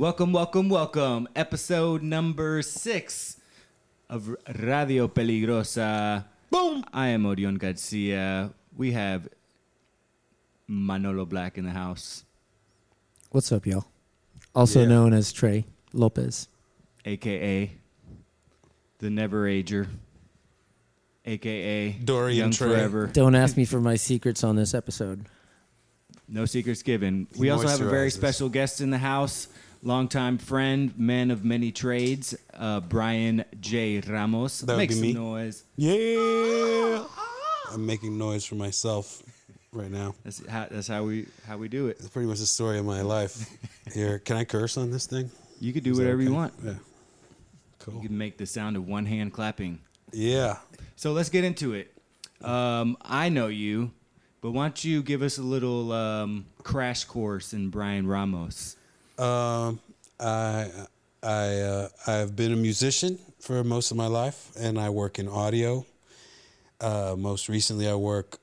[0.00, 1.28] Welcome, welcome, welcome.
[1.36, 3.36] Episode number six
[4.08, 6.24] of Radio Peligrosa.
[6.50, 6.82] Boom.
[6.90, 8.54] I am Orion Garcia.
[8.74, 9.28] We have
[10.66, 12.24] Manolo Black in the house,
[13.30, 13.84] What's up, y'all?
[14.54, 14.88] Also Yeah.
[14.88, 16.48] known as Trey Lopez.
[17.04, 17.70] aka
[19.00, 19.86] the Never Ager,
[21.26, 22.68] aka Dorian Young Trey.
[22.68, 23.06] Forever.
[23.12, 25.26] Don't ask me for my secrets on this episode.
[26.26, 27.26] No secrets given.
[27.36, 28.12] We also have a very moisturizes.
[28.14, 29.48] special guest in the house,
[29.82, 34.00] longtime friend, man of many trades, uh, Brian J.
[34.00, 34.60] Ramos.
[34.60, 35.12] That would Make be some me.
[35.12, 35.64] noise.
[35.76, 37.04] Yeah.
[37.72, 39.22] I'm making noise for myself
[39.72, 40.14] right now.
[40.24, 41.98] That's how, that's how we how we do it.
[42.00, 43.48] It's pretty much the story of my life.
[43.94, 45.30] Here, can I curse on this thing?
[45.60, 46.36] You could do Is that whatever you okay?
[46.36, 46.54] want.
[46.64, 46.72] Yeah.
[47.78, 47.94] Cool.
[47.94, 48.08] You Cool.
[48.08, 49.78] can make the sound of one hand clapping.
[50.12, 50.56] Yeah.
[50.96, 51.92] So let's get into it.
[52.42, 53.92] Um, I know you,
[54.40, 58.76] but why don't you give us a little um, crash course in Brian Ramos?
[59.20, 59.80] Um,
[60.18, 60.70] I
[61.22, 65.28] I uh, I've been a musician for most of my life, and I work in
[65.28, 65.84] audio.
[66.80, 68.38] Uh, most recently, I work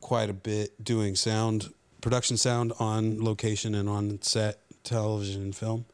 [0.00, 5.86] quite a bit doing sound production, sound on location and on set, television and film,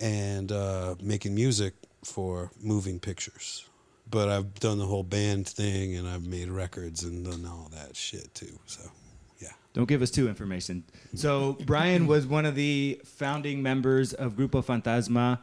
[0.00, 3.68] and uh, making music for moving pictures.
[4.10, 7.94] But I've done the whole band thing, and I've made records and done all that
[7.94, 8.58] shit too.
[8.66, 8.80] So.
[9.76, 10.84] Don't give us too information.
[11.14, 15.38] So Brian was one of the founding members of Grupo Fantasma.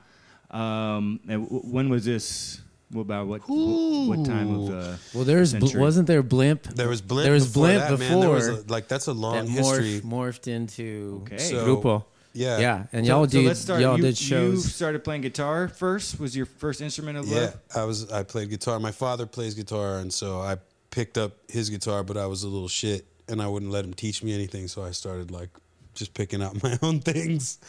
[0.49, 2.59] Um, and w- when was this?
[2.89, 3.41] What about what?
[3.47, 4.97] What time of the?
[5.13, 5.81] Well, there's bl- Century.
[5.81, 6.63] wasn't there Blimp?
[6.63, 7.25] There was Blimp.
[7.25, 8.19] There was before Blimp that, man.
[8.21, 10.01] There was before a- like that's a long that history.
[10.01, 11.37] morph, morphed into Okay.
[11.37, 12.03] So- Grupo.
[12.35, 12.57] Yeah.
[12.57, 13.81] Yeah, and y'all so did let's start.
[13.81, 16.19] y'all you, did You started playing guitar first.
[16.19, 17.57] Was your first instrument of Yeah, love?
[17.75, 18.11] I was.
[18.11, 18.79] I played guitar.
[18.79, 20.57] My father plays guitar, and so I
[20.89, 22.03] picked up his guitar.
[22.03, 24.67] But I was a little shit, and I wouldn't let him teach me anything.
[24.69, 25.49] So I started like
[25.93, 27.59] just picking out my own things,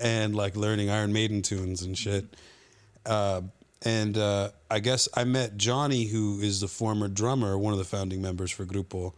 [0.00, 2.24] and like learning Iron Maiden tunes and shit.
[3.06, 3.42] Uh,
[3.84, 7.84] and uh, I guess I met Johnny, who is the former drummer, one of the
[7.84, 9.12] founding members for Grupo,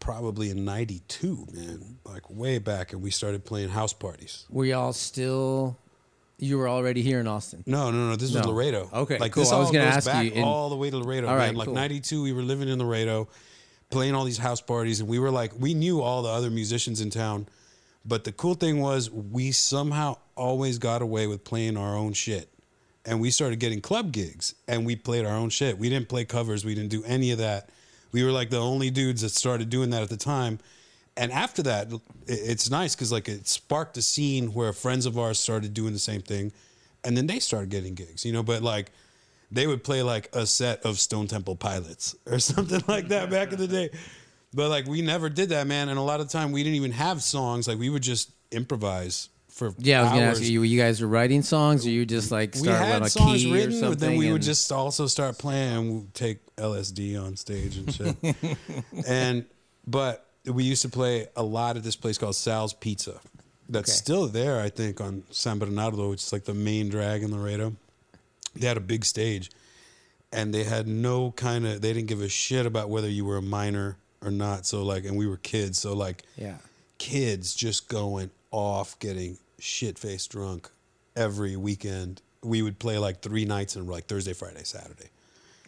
[0.00, 4.46] probably in '92, man, like way back, and we started playing house parties.
[4.50, 5.76] Were y'all still?
[6.36, 7.62] You were already here in Austin.
[7.64, 8.16] No, no, no.
[8.16, 8.50] This was No.
[8.50, 8.90] Laredo.
[8.92, 9.44] Okay, like cool.
[9.44, 11.28] this I all was gonna goes ask back you in- all the way to Laredo.
[11.28, 11.48] All man.
[11.50, 11.74] right, like cool.
[11.74, 13.28] '92, we were living in Laredo,
[13.94, 17.00] playing all these house parties, and we were like, we knew all the other musicians
[17.00, 17.46] in town,
[18.04, 22.48] but the cool thing was we somehow always got away with playing our own shit,
[23.06, 25.78] and we started getting club gigs, and we played our own shit.
[25.78, 26.64] We didn't play covers.
[26.64, 27.70] We didn't do any of that.
[28.10, 30.58] We were like the only dudes that started doing that at the time.
[31.16, 31.92] And after that,
[32.26, 36.00] it's nice because like it sparked a scene where friends of ours started doing the
[36.00, 36.50] same thing,
[37.04, 38.42] and then they started getting gigs, you know.
[38.42, 38.90] But like,
[39.54, 43.52] they would play like a set of Stone Temple Pilots or something like that back
[43.52, 43.90] in the day.
[44.52, 45.88] But like, we never did that, man.
[45.88, 47.66] And a lot of time, we didn't even have songs.
[47.66, 50.62] Like, we would just improvise for Yeah, I was gonna ask you.
[50.62, 53.42] You guys were writing songs, or you just like We start had with a songs
[53.42, 54.08] key written, or but something?
[54.10, 57.92] then we would and- just also start playing and we'd take LSD on stage and
[57.94, 58.16] shit.
[59.08, 59.44] and
[59.86, 63.20] but we used to play a lot at this place called Sal's Pizza.
[63.68, 63.96] That's Okay.
[63.96, 67.74] still there, I think, on San Bernardo, which is like the main drag in Laredo.
[68.54, 69.50] They had a big stage,
[70.32, 71.80] and they had no kind of.
[71.80, 74.66] They didn't give a shit about whether you were a minor or not.
[74.66, 76.56] So like, and we were kids, so like, yeah.
[76.98, 80.70] kids just going off getting shit faced drunk
[81.16, 82.22] every weekend.
[82.42, 85.08] We would play like three nights in like Thursday, Friday, Saturday.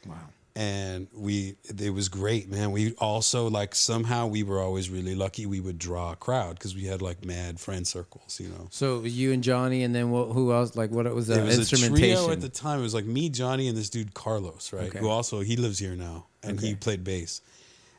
[0.06, 0.16] Wow.
[0.56, 2.72] And we it was great, man.
[2.72, 6.74] We also like somehow we were always really lucky we would draw a crowd because
[6.74, 8.68] we had like mad friend circles, you know.
[8.70, 10.74] So you and Johnny, and then what, who else?
[10.74, 12.16] Like what was the it was a instrumentation?
[12.16, 12.78] trio at the time.
[12.78, 14.88] It was like me, Johnny, and this dude Carlos, right?
[14.88, 14.98] Okay.
[14.98, 17.42] Who also he lives here now, and he played bass.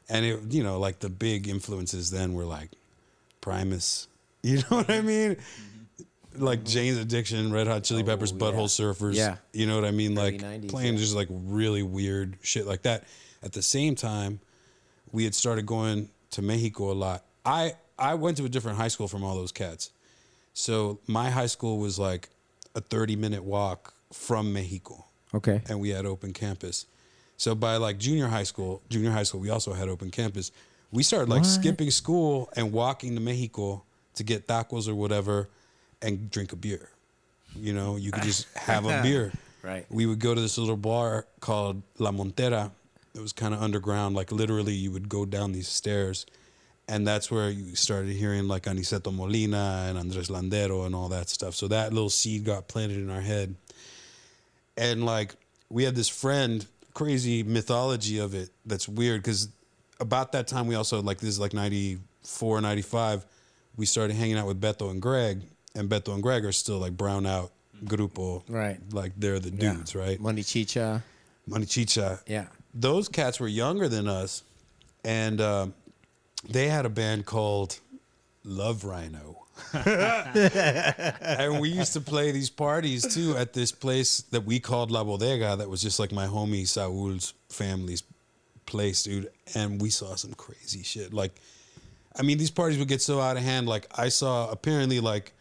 [0.09, 2.71] And it, you know, like the big influences then were like
[3.39, 4.07] Primus.
[4.43, 5.35] You know what I mean?
[6.37, 8.03] Like Jane's Addiction, Red Hot Chili.
[8.03, 8.37] Oh, Peppers, yeah.
[8.37, 9.15] Butthole Surfers.
[9.15, 9.37] Yeah.
[9.53, 10.15] You know what I mean?
[10.15, 10.99] Like 90s, playing yeah.
[10.99, 13.03] just like really weird shit like that.
[13.43, 14.39] At the same time,
[15.11, 17.23] we had started going to Mexico a lot.
[17.45, 19.91] I I went to a different high school from all those cats.
[20.53, 22.29] So my high school was like
[22.75, 25.61] a 30 minute walk from Mexico okay.
[25.69, 26.85] and we had open campus.
[27.37, 30.51] So by like junior high school, junior high school, we also had open campus.
[30.91, 33.83] We started like skipping school and walking to Mexico
[34.15, 35.49] to get tacos or whatever
[36.01, 36.89] and drink a beer.
[37.55, 39.31] You know, you could just have a beer.
[39.63, 39.85] Right.
[39.89, 42.71] We would go to this little bar called La Montera.
[43.15, 44.15] It was kind of underground.
[44.15, 46.25] Like literally, you would go down these stairs,
[46.87, 51.29] and that's where you started hearing like Aniceto Molina and Andres Landero and all that
[51.29, 51.55] stuff.
[51.55, 53.55] So that little seed got planted in our head,
[54.77, 55.35] and like
[55.69, 59.49] we had this friend, crazy mythology of it that's weird because
[59.99, 63.25] about that time we also like this is like 94, 95,
[63.75, 65.41] we started hanging out with Beto and Greg,
[65.77, 67.51] and Beto and Greg are still like Brownout
[67.85, 68.43] grupo.
[68.49, 68.79] Right.
[68.91, 69.73] Like they're the Yeah.
[69.73, 70.19] dudes, right?
[70.19, 71.03] Money Chicha.
[71.45, 72.19] Money Chicha.
[72.27, 72.47] Yeah.
[72.73, 74.43] Those cats were younger than us,
[75.05, 75.73] and um,
[76.49, 77.79] they had a band called
[78.43, 79.43] Love Rhino.
[79.73, 85.03] and we used to play these parties too at this place that we called La
[85.03, 88.03] Bodega, that was just like my homie Saul's family's
[88.65, 89.29] place, dude.
[89.55, 91.13] And we saw some crazy shit.
[91.13, 91.33] Like,
[92.15, 93.67] I mean, these parties would get so out of hand.
[93.67, 95.33] Like, I saw apparently, like,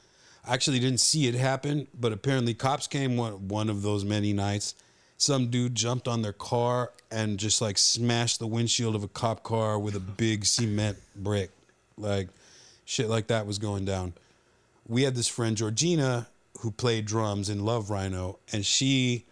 [0.47, 4.75] actually didn't see it happen, but apparently, cops came one one of those many nights.
[5.19, 9.43] Some dude jumped on their car and just like smashed the windshield of a cop
[9.43, 11.51] car with a big cement brick.
[11.97, 12.29] Like,
[12.85, 14.13] shit like that was going down.
[14.87, 16.29] We had this friend, Georgina,
[16.61, 19.25] who played drums in Love Rhino, and she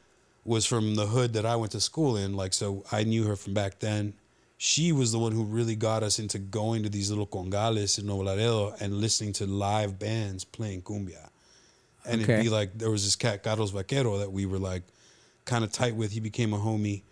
[0.44, 2.34] was from the hood that I went to school in.
[2.34, 4.14] Like, so I knew her from back then.
[4.56, 8.06] She was the one who really got us into going to these little congales in
[8.06, 11.28] Nuevo Laredo and listening to live bands playing cumbia.
[12.06, 12.34] And Okay.
[12.34, 14.82] it'd be like, there was this cat, Carlos Vaquero, that we were like
[15.44, 16.12] kind of tight with.
[16.12, 17.02] He became a homie.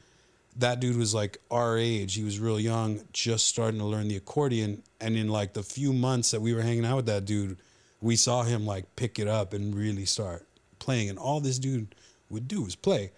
[0.57, 2.15] That dude was like our age.
[2.15, 4.83] He was real young, just starting to learn the accordion.
[5.01, 7.57] And in like the few months that we were hanging out with that dude,
[8.01, 10.47] we saw him like pick it up and really start
[10.79, 11.09] playing.
[11.09, 11.95] And all this dude
[12.29, 13.13] would do was play.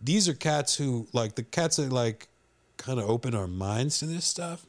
[0.00, 2.28] These are cats who like the cats that like
[2.86, 4.64] kind of open our minds to this stuff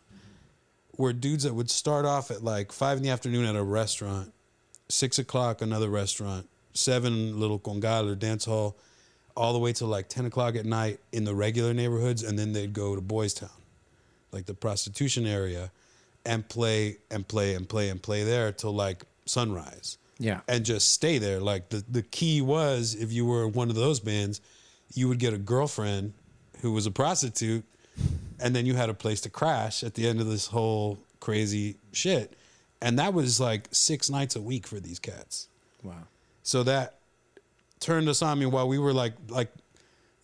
[0.98, 4.34] were dudes that would start off at like five in the afternoon at a restaurant,
[4.90, 8.75] six o'clock another restaurant, seven little congal or dance hall,
[9.36, 12.54] all the way till like ten o'clock at night in the regular neighborhoods, and then
[12.54, 13.50] they'd go to Boys Town,
[14.31, 15.69] like the prostitution area,
[16.25, 20.40] and play and play and play and play there till like sunrise Yeah.
[20.48, 21.40] and just stay there.
[21.40, 24.42] Like the, the key was if you were one of those bands,
[24.96, 26.14] you would get a girlfriend
[26.62, 27.64] who was a prostitute,
[28.39, 31.78] and then you had a place to crash at the end of this whole crazy
[31.92, 32.34] shit.
[32.81, 35.48] And that was like six nights a week for these cats.
[35.84, 36.04] Wow.
[36.44, 37.00] So that
[37.80, 38.30] turned us on.
[38.30, 39.51] I mean, while we were like, like,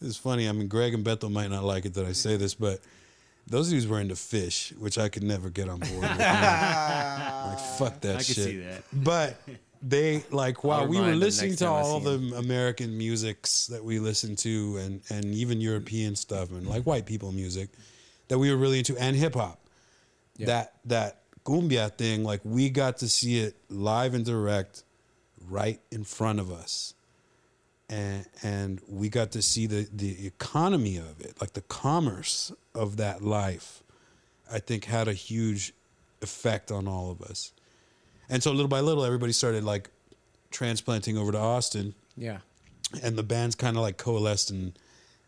[0.01, 0.47] it's funny.
[0.47, 2.79] I mean, Greg and Beto might not like it that I say this, but
[3.47, 6.01] those dudes were into Phish, which I could never get on board with.
[6.19, 6.19] like,
[7.77, 8.19] fuck that shit.
[8.19, 8.35] I shit.
[8.35, 8.83] can see that.
[8.91, 9.37] But
[9.81, 14.77] they like while we were listening to all the American musics that we listened to
[14.77, 17.69] and and even European stuff and like white people music
[18.27, 19.59] that we were really into and hip hop.
[20.37, 20.45] Yeah.
[20.47, 24.83] That that cumbia thing, like we got to see it live and direct
[25.49, 26.93] right in front of us.
[27.89, 32.97] And and we got to see the the economy of it, like the commerce of
[32.97, 33.83] that life.
[34.51, 35.73] I think had a huge
[36.21, 37.51] effect on all of us.
[38.29, 39.89] And so little by little, everybody started like
[40.51, 42.39] transplanting over to Austin, Yeah.
[43.01, 44.77] and the bands kind of like coalesced, and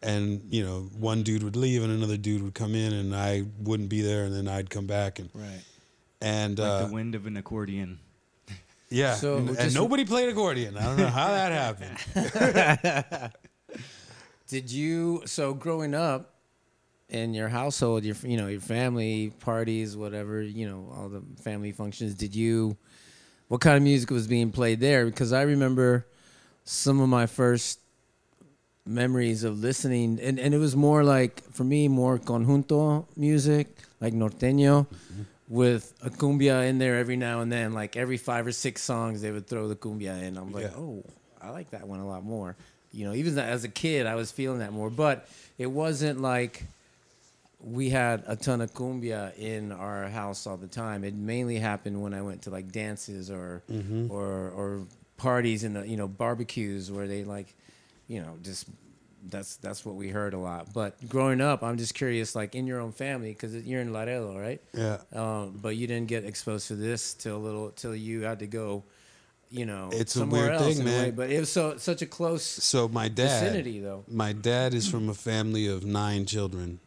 [0.06, 3.44] and you know one dude would leave and another dude would come in, and I
[3.60, 5.62] wouldn't be there, and then I'd come back, and Right.
[6.22, 8.00] and Like uh, the wind of an accordion.
[8.90, 10.78] yeah, So, and, and just- nobody played accordion.
[10.78, 13.34] I don't know how that happened.
[14.48, 16.36] Did you so growing up
[17.10, 21.72] in your household, your you know your family parties, whatever you know, all the family
[21.72, 22.13] functions?
[22.13, 22.78] Did you?
[23.48, 25.06] What kind of music was being played there?
[25.06, 26.07] Because I remember
[26.63, 27.80] some of my first
[28.86, 33.68] memories of listening, and, and it was more like for me more conjunto music,
[34.00, 34.88] like norteño,
[35.48, 37.74] with a cumbia in there every now and then.
[37.74, 40.38] Like every five or six songs, they would throw the cumbia in.
[40.38, 40.78] I'm like, Yeah.
[40.78, 41.04] oh,
[41.42, 42.56] I like that one a lot more.
[42.92, 46.64] You know, even as a kid, I was feeling that more, but it wasn't like
[47.59, 51.04] we had a ton of cumbia in our house all the time.
[51.04, 54.12] It mainly happened when I went to like dances or mm-hmm.
[54.12, 54.81] or or
[55.18, 57.54] parties and you know barbecues where they like,
[58.07, 58.68] you know, just
[59.30, 60.74] that's that's what we heard a lot.
[60.74, 64.38] But growing up, I'm just curious, like in your own family, because you're in Laredo,
[64.40, 64.62] right?
[64.74, 68.48] yeah, Um, but you didn't get exposed to this till little till you had to
[68.48, 68.84] go,
[69.50, 71.02] you know, It's a somewhere weird else thing, in a way.
[71.08, 71.16] man.
[71.16, 74.04] But it was so such a close so my dad, vicinity, though.
[74.08, 76.80] my dad is from a family of nine children,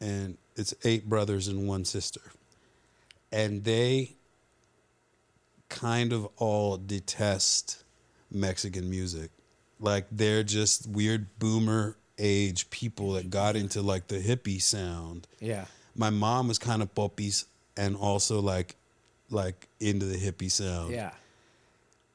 [0.00, 2.20] and it's eight brothers and one sister,
[3.32, 4.16] and they
[5.68, 7.82] kind of all detest
[8.30, 9.30] Mexican music.
[9.84, 15.26] Like they're just weird boomer age people that got into like the hippie sound.
[15.40, 17.44] Yeah, My mom was kind of poppies
[17.76, 18.76] and also like
[19.30, 20.92] like into the hippie sound.
[20.92, 21.12] Yeah,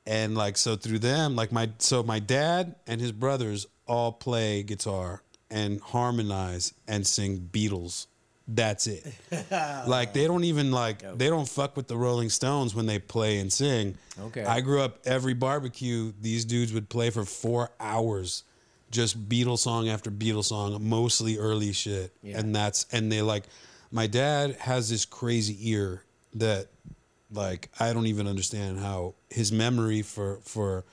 [0.07, 4.63] and like so through them like my so my dad and his brothers all play
[4.63, 5.21] guitar
[5.51, 8.07] and harmonize and sing beatles
[8.51, 9.05] that's it
[9.87, 13.39] like they don't even like they don't fuck with the rolling stones when they play
[13.39, 14.43] and sing Okay.
[14.43, 18.43] i grew up every barbecue these dudes would play for four hours
[18.91, 22.39] just beatles song after beatles song mostly early shit Yeah.
[22.39, 23.43] and that's and they like
[23.91, 26.03] my dad has this crazy ear
[26.35, 26.67] that
[27.31, 30.83] Like I don't even understand how his memory for for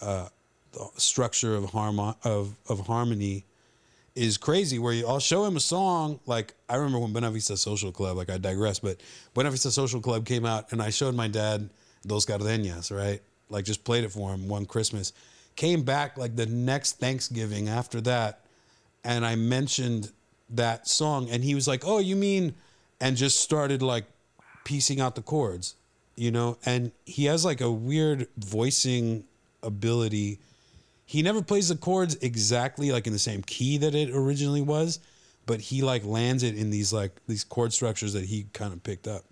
[0.00, 0.28] uh,
[0.72, 3.44] the structure of harmon of of harmony
[4.14, 4.78] is crazy.
[4.78, 6.20] Where you, I'll show him a song.
[6.26, 8.16] Like I remember when Buena Vista Social Club.
[8.16, 9.00] Like I digress, but
[9.34, 11.70] Buena Vista Social Club came out, and I showed my dad
[12.06, 13.20] Dos Gardenias, right?
[13.48, 15.12] Like just played it for him one Christmas.
[15.56, 18.40] Came back like the next Thanksgiving after that,
[19.04, 20.10] and I mentioned
[20.50, 22.54] that song, and he was like, "Oh, you mean?"
[23.02, 24.04] and just started like
[24.64, 25.74] piecing out the chords,
[26.14, 26.56] you know.
[26.64, 29.24] And he has like a weird voicing
[29.62, 30.38] ability.
[31.12, 34.98] He never plays the chords exactly like in the same key that it originally was,
[35.44, 38.82] but he like lands it in these like these chord structures that he kind of
[38.82, 39.22] picked up.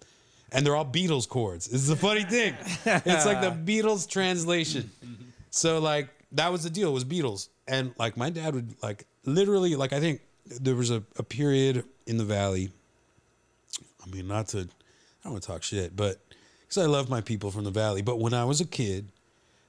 [0.53, 1.67] And they're all Beatles chords.
[1.67, 2.55] This is the funny thing.
[2.85, 4.91] it's like the Beatles translation.
[5.49, 6.91] So like that was the deal.
[6.91, 7.49] It was Beatles.
[7.67, 11.85] And like my dad would like literally like I think there was a, a period
[12.07, 12.71] in the valley
[14.05, 14.65] I mean, not to, I
[15.25, 16.21] don't want to talk shit, but
[16.63, 18.03] because I love my people from the valley.
[18.03, 19.09] But when I was a kid,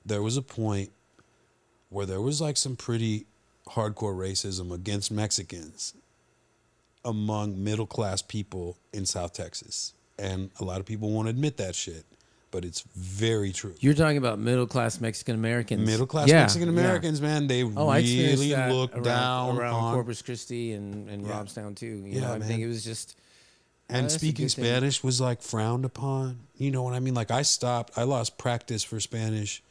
[0.05, 0.91] there was a point
[1.91, 3.25] where there was like some pretty
[3.67, 5.93] hardcore racism against Mexicans
[7.05, 9.93] among middle class people in South Texas.
[10.17, 12.05] And a lot of people won't admit that shit,
[12.51, 13.73] but it's very true.
[13.79, 15.85] You're talking about middle class Mexican Americans.
[15.85, 16.79] Middle class Yeah, Mexican yeah.
[16.79, 21.33] Americans, man, they Oh, really look around, down around on Corpus Christi and, and Yeah.
[21.33, 21.87] Robstown too.
[21.87, 22.47] You Yeah, know, I man.
[22.47, 23.15] think it was just
[23.89, 24.65] and a speaking good thing.
[24.65, 26.39] Spanish was like frowned upon.
[26.55, 27.13] You know what I mean?
[27.15, 27.97] Like I stopped.
[27.97, 29.61] I lost practice for Spanish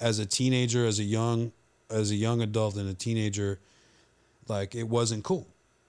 [0.00, 1.52] as a teenager, as a young,
[1.92, 3.58] as a young adult and a teenager.
[4.48, 5.46] Like it wasn't cool,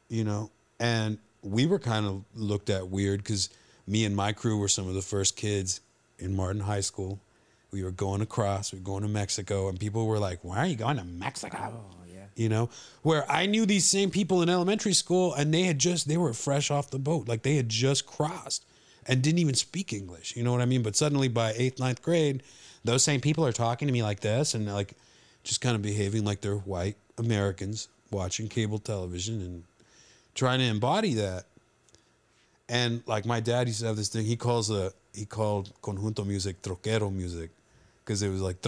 [0.10, 0.52] you know.
[0.80, 3.50] And we were kind of looked at weird because
[3.88, 5.82] me and my crew were some of the first kids
[6.20, 7.20] in Martin High School.
[7.72, 8.72] We were going across.
[8.72, 11.58] We were going to Mexico, and people were like, "Why are you going to Mexico?"
[11.74, 12.26] oh yeah.
[12.36, 12.70] you know
[13.02, 16.34] where i knew these same people in elementary school and they had just they were
[16.34, 18.66] fresh off the boat like they had just crossed
[19.08, 22.02] and didn't even speak english you know what i mean but suddenly by eighth ninth
[22.02, 22.44] grade
[22.84, 24.94] those same people are talking to me like this and like
[25.44, 29.64] just kind of behaving like they're white americans watching cable television and
[30.36, 31.46] trying to embody that
[32.70, 36.26] and like my dad used to have this thing he calls a he called conjunto
[36.26, 37.52] music troquero music
[38.04, 38.62] because it was like.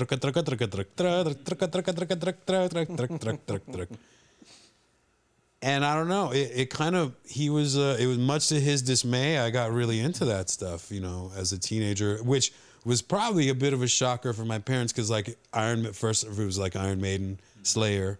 [5.61, 8.59] And I don't know, it, it kind of he was uh, it was much to
[8.59, 9.39] his dismay.
[9.39, 12.53] I got really into that stuff, you know, as a teenager, which
[12.85, 16.37] was probably a bit of a shocker for my parents because like Iron first it
[16.37, 17.63] was like Iron Maiden, mm-hmm.
[17.63, 18.19] Slayer,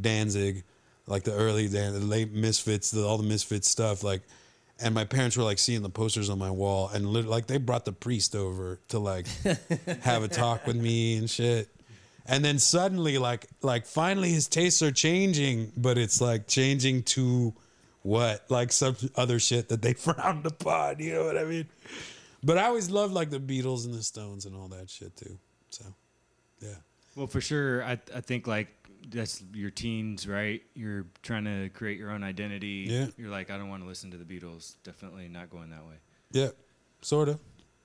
[0.00, 0.62] Danzig,
[1.06, 4.22] like the early Dan, the late Misfits, the, all the Misfits stuff, like.
[4.80, 7.58] And my parents were like seeing the posters on my wall, and lit- like they
[7.58, 9.28] brought the priest over to like
[10.02, 11.68] have a talk with me and shit.
[12.26, 17.54] And then suddenly, like, like finally, his tastes are changing, but it's like changing to
[18.02, 21.00] what, like some other shit that they frowned upon.
[21.00, 21.66] You know what I mean?
[22.44, 25.38] But I always loved like the Beatles and the Stones and all that shit too.
[25.70, 25.84] So,
[26.60, 26.74] yeah,
[27.16, 28.68] Well, for sure, I I think like
[29.10, 30.62] that's your teens, right?
[30.74, 32.86] You're trying to create your own identity.
[32.88, 33.06] Yeah.
[33.18, 34.74] You're like, I don't want to listen to the Beatles.
[34.84, 35.94] Definitely not going that way.
[36.32, 36.48] yeah,
[37.02, 37.38] sort of.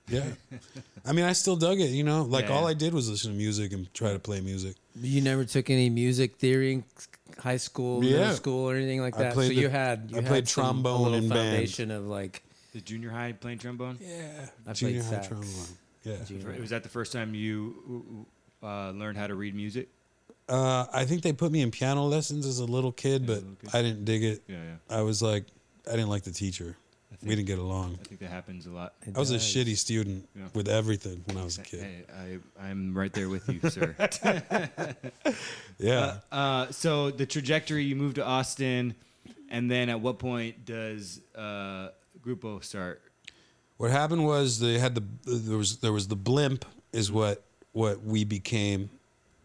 [0.08, 0.24] Yeah,
[1.06, 1.90] I mean, I still dug it.
[1.90, 2.52] You know, like Yeah.
[2.56, 4.74] all I did was listen to music and try to play music.
[5.00, 6.84] You never took any music theory in
[7.38, 8.18] high school, Yeah.
[8.18, 9.34] middle school, or anything like that.
[9.34, 11.50] so the- you had you I had played some- a trombone little in band.
[11.50, 13.98] foundation of like The junior high playing trombone.
[14.00, 15.28] Yeah, I junior played high sax.
[15.28, 15.50] trombone.
[16.04, 16.16] Yeah.
[16.26, 16.60] junior.
[16.60, 18.26] Was that the first time you
[18.62, 19.88] uh, learned how to read music?
[20.48, 23.34] Uh, I think they put me in piano lessons as a little kid, As but
[23.36, 23.70] little kid.
[23.74, 24.42] I didn't dig it.
[24.48, 24.96] Yeah, yeah.
[24.96, 25.44] I was like,
[25.86, 26.76] I didn't like the teacher.
[27.10, 27.98] Think, We didn't get along.
[28.00, 28.94] I think that happens a lot.
[29.06, 30.44] It I was a shitty student Yeah.
[30.54, 31.82] with everything when I was a kid.
[31.82, 33.94] Hey, I, I'm right there with you, sir.
[35.78, 36.18] Yeah.
[36.30, 38.94] Uh, so the trajectory, you moved to Austin,
[39.48, 41.88] and then at what point does uh,
[42.24, 43.02] Grupo start?
[43.76, 48.02] what happened was they had the there was there was the blimp is what what
[48.04, 48.90] we became,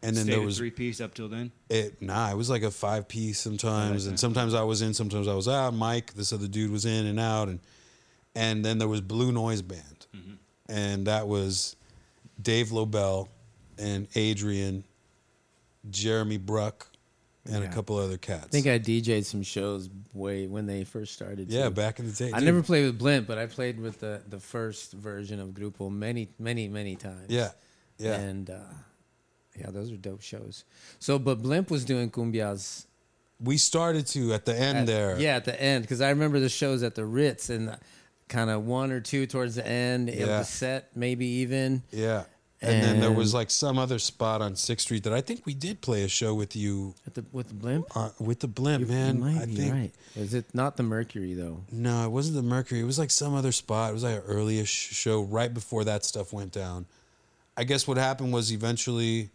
[0.02, 1.52] and then Stayed there was three piece up till then.
[1.70, 2.02] it.
[2.02, 4.10] Nah, it was like a five piece sometimes, Okay.
[4.10, 5.74] and sometimes I was in, sometimes I was out.
[5.74, 7.60] Mike, this other dude, was in and out, and
[8.36, 10.34] and then there was Blue Noise Band, Mm-hmm.
[10.70, 11.76] and that was
[12.42, 13.30] Dave Lobel
[13.78, 14.84] and Adrian,
[15.90, 16.88] Jeremy Bruck,
[17.46, 18.46] and a couple other cats.
[18.46, 21.50] I think I DJ'd some shows way when they first started.
[21.50, 21.72] yeah, too.
[21.72, 22.32] back in the day.
[22.32, 22.46] I dude.
[22.46, 26.30] never played with Blimp, but I played with the the first version of Grupo many,
[26.40, 27.30] many, many times.
[27.30, 27.52] Yeah,
[27.98, 28.16] yeah.
[28.16, 28.60] And uh,
[29.58, 30.64] yeah, those are dope shows.
[31.00, 32.86] So, but Blimp was doing cumbias
[33.40, 35.20] we started to at the end at- there.
[35.20, 37.78] Yeah, at the end, because I remember the shows at the Ritz and
[38.28, 41.84] kind of one or two towards the end of the set, maybe even.
[41.92, 42.24] yeah.
[42.66, 45.54] And, then there was like some other spot on Sixth Street that I think we
[45.54, 47.86] did play a show with you At the, with the blimp.
[47.96, 49.16] uh, with the blimp, You- man.
[49.18, 49.92] you might I think right.
[50.16, 51.62] Is it not the Mercury though?
[51.72, 52.80] no, it wasn't the Mercury.
[52.82, 53.92] It was like some other spot.
[53.92, 56.86] It was like an earliest show right before that stuff went down.
[57.58, 59.30] I guess what happened was eventually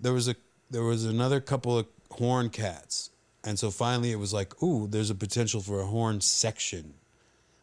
[0.00, 0.36] there was a
[0.70, 3.10] there was another couple of horn cats,
[3.44, 6.94] and so finally it was like, ooh, there's a potential for a horn section,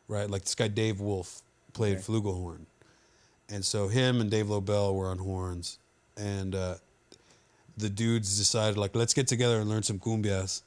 [0.07, 0.29] right?
[0.29, 1.41] Like this guy Dave Wolf
[1.73, 2.03] played Okay.
[2.03, 2.65] flugelhorn,
[3.49, 5.77] and so him and Dave Lobel were on horns,
[6.17, 6.75] and uh,
[7.77, 10.61] the dudes decided like let's get together and learn some cumbias,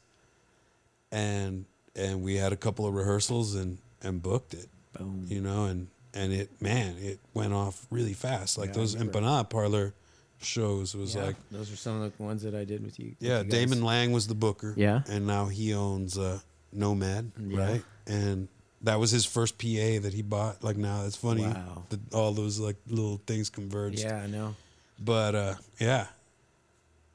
[1.10, 1.64] and
[1.96, 5.26] and we had a couple of rehearsals and and booked it, Boom.
[5.28, 8.58] you know, and and it man it went off really fast.
[8.58, 9.94] Like Yeah, those empanada parlor
[10.40, 13.06] shows was Yeah, like those are some of the ones that I did with you.
[13.18, 13.50] with yeah, you.
[13.50, 14.72] Damon Lang was the booker.
[14.76, 15.02] Yeah.
[15.08, 16.38] and now he owns uh,
[16.72, 17.58] Nomad, Yeah.
[17.58, 17.82] right?
[18.06, 18.46] And
[18.82, 20.62] that was his first PA that he bought.
[20.62, 21.42] Like now, it's funny.
[21.42, 21.84] Wow.
[21.88, 24.00] that all those like little things converged.
[24.00, 24.54] Yeah, I know.
[24.98, 26.06] But uh, yeah,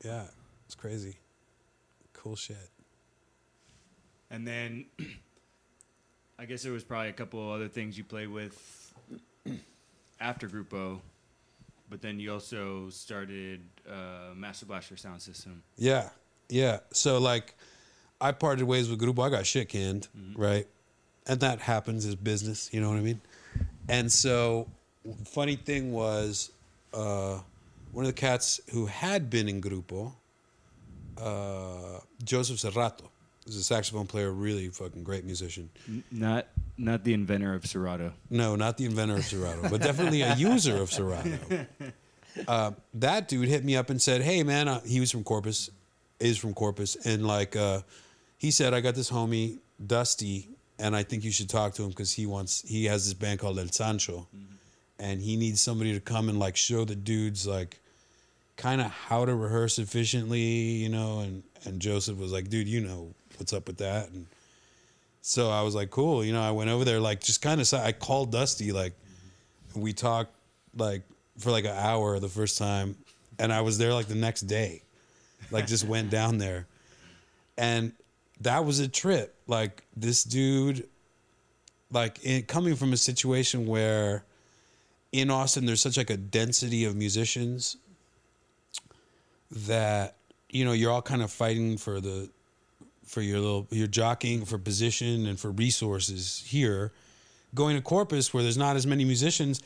[0.04, 0.24] yeah,
[0.66, 1.18] it's crazy.
[2.14, 2.58] Cool shit.
[4.30, 4.86] And then
[6.40, 8.94] I guess there was probably a couple other things you played with
[10.20, 11.00] after Grupo,
[11.90, 15.64] but then you also started uh, Master Blaster Sound System.
[15.78, 16.10] Yeah,
[16.50, 16.80] yeah.
[16.92, 17.56] So like,
[18.20, 19.26] I parted ways with Grupo.
[19.26, 20.68] I got shit canned, right?
[21.28, 22.70] And that happens as business.
[22.74, 23.22] You know what I mean?
[23.88, 24.68] And so,
[25.26, 26.52] funny thing was,
[26.94, 27.40] uh,
[27.92, 30.14] one of the cats who had been in Grupo,
[31.18, 33.06] uh, Joseph Serrato,
[33.46, 35.70] is a saxophone player, really fucking great musician.
[36.12, 38.14] Not not the inventor of Serato.
[38.30, 41.38] No, not the inventor of Serato, but definitely a user of Serato.
[42.48, 45.70] Uh, that dude hit me up and said, "Hey, man, uh, he was from Corpus,
[46.20, 47.82] is from Corpus, and like, uh,
[48.40, 50.50] he said, I got this homie Dusty,
[50.84, 53.40] and I think you should talk to him because he wants he has this band
[53.40, 54.56] called El Sancho, mm-hmm.
[55.00, 57.80] and he needs somebody to come and like show the dudes like."
[58.56, 62.82] kind of how to rehearse efficiently, you know, and and Joseph was like, dude, you
[62.82, 64.26] know what's up with that, and
[65.22, 67.74] so I was like, cool, you know, I went over there like just kind of
[67.74, 69.82] I called Dusty like mm-hmm.
[69.82, 70.34] we talked
[70.78, 71.04] like
[71.38, 72.96] for like an hour the first time,
[73.40, 74.84] and I was there like the next day,
[75.52, 76.68] like just went down there,
[77.58, 77.94] and
[78.42, 79.36] that was a trip.
[79.48, 80.88] Like this dude,
[81.92, 84.24] like in, coming from a situation where
[85.12, 87.78] in Austin there's such like a density of musicians
[89.52, 90.16] that
[90.50, 92.30] you know you're all kind of fighting for the
[93.06, 96.92] for your little you're jockeying for position and for resources here.
[97.54, 99.62] Going to corpus where there's not as many musicians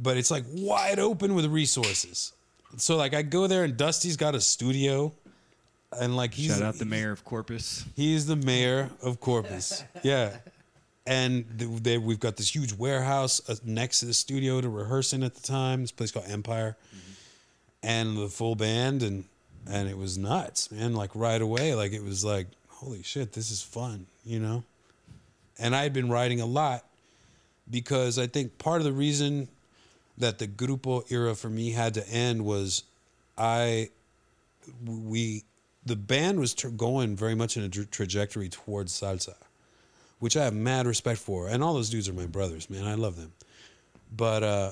[0.00, 2.32] but it's like wide open with resources.
[2.76, 5.12] So like i go there and dusty's got a studio
[6.00, 7.84] and like he's Shout out the mayor of Corpus.
[7.94, 9.84] He's the mayor of Corpus.
[10.02, 10.36] yeah.
[11.06, 15.12] And th- they, we've got this huge warehouse uh, next to the studio to rehearse
[15.12, 15.82] in at the time.
[15.82, 16.76] This place called Empire,
[17.82, 19.24] and the full band, and
[19.68, 20.94] and it was nuts, man.
[20.94, 24.62] Like right away, like it was like, holy shit, this is fun, you know.
[25.58, 26.84] And I had been writing a lot
[27.68, 29.48] because I think part of the reason
[30.18, 32.84] that the Grupo era for me had to end was
[33.36, 33.90] I
[34.84, 35.44] we
[35.84, 39.34] the band was going very much in a tra- trajectory towards salsa,
[40.20, 42.84] which I have mad respect for, and all those dudes are my brothers, man.
[42.86, 43.32] I love them,
[44.16, 44.70] but uh,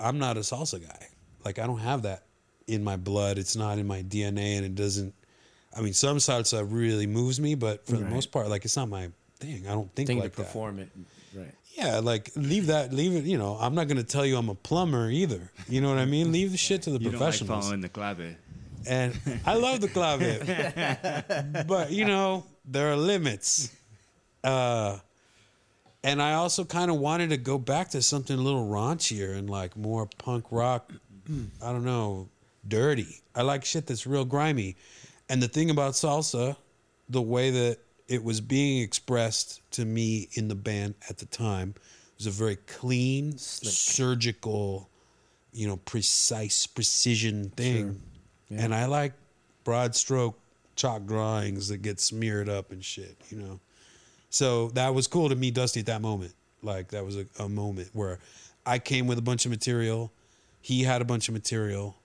[0.00, 1.08] I'm not a salsa guy.
[1.44, 2.24] Like I don't have that
[2.66, 3.38] in my blood.
[3.38, 5.14] It's not in my DNA, and it doesn't.
[5.76, 8.88] I mean, some salsa really moves me, but for the most part, like it's not
[8.88, 9.66] my thing.
[9.68, 10.44] I don't think Thing like to that.
[10.46, 10.88] perform it.
[11.34, 11.54] Right.
[11.74, 13.24] Yeah, like leave that, leave it.
[13.24, 15.50] You know, I'm not gonna tell you I'm a plumber either.
[15.68, 16.32] You know what I mean?
[16.32, 18.36] Leave the shit to the You don't like professionals following the clave.
[18.88, 23.74] And I love the clave, but you know there are limits.
[24.42, 24.98] Uh,
[26.02, 29.50] and I also kind of wanted to go back to something a little raunchier and
[29.50, 30.92] like more punk rock.
[31.62, 32.28] I don't know,
[32.66, 33.20] dirty.
[33.34, 34.76] I like shit that's real grimy.
[35.28, 36.56] And the thing about salsa,
[37.08, 41.74] the way that it was being expressed to me in the band at the time
[42.16, 43.72] was a very clean, Slick.
[43.74, 44.88] surgical,
[45.52, 48.00] you know, precise, precision thing.
[48.50, 48.64] Yeah.
[48.64, 49.12] And I like
[49.64, 50.38] broad stroke
[50.76, 53.60] chalk drawings that get smeared up and shit, you know.
[54.30, 56.34] So that was cool to meet Dusty at that moment.
[56.62, 58.18] Like that was a, a moment where
[58.64, 60.12] I came with a bunch of material,
[60.60, 61.96] he had a bunch of material,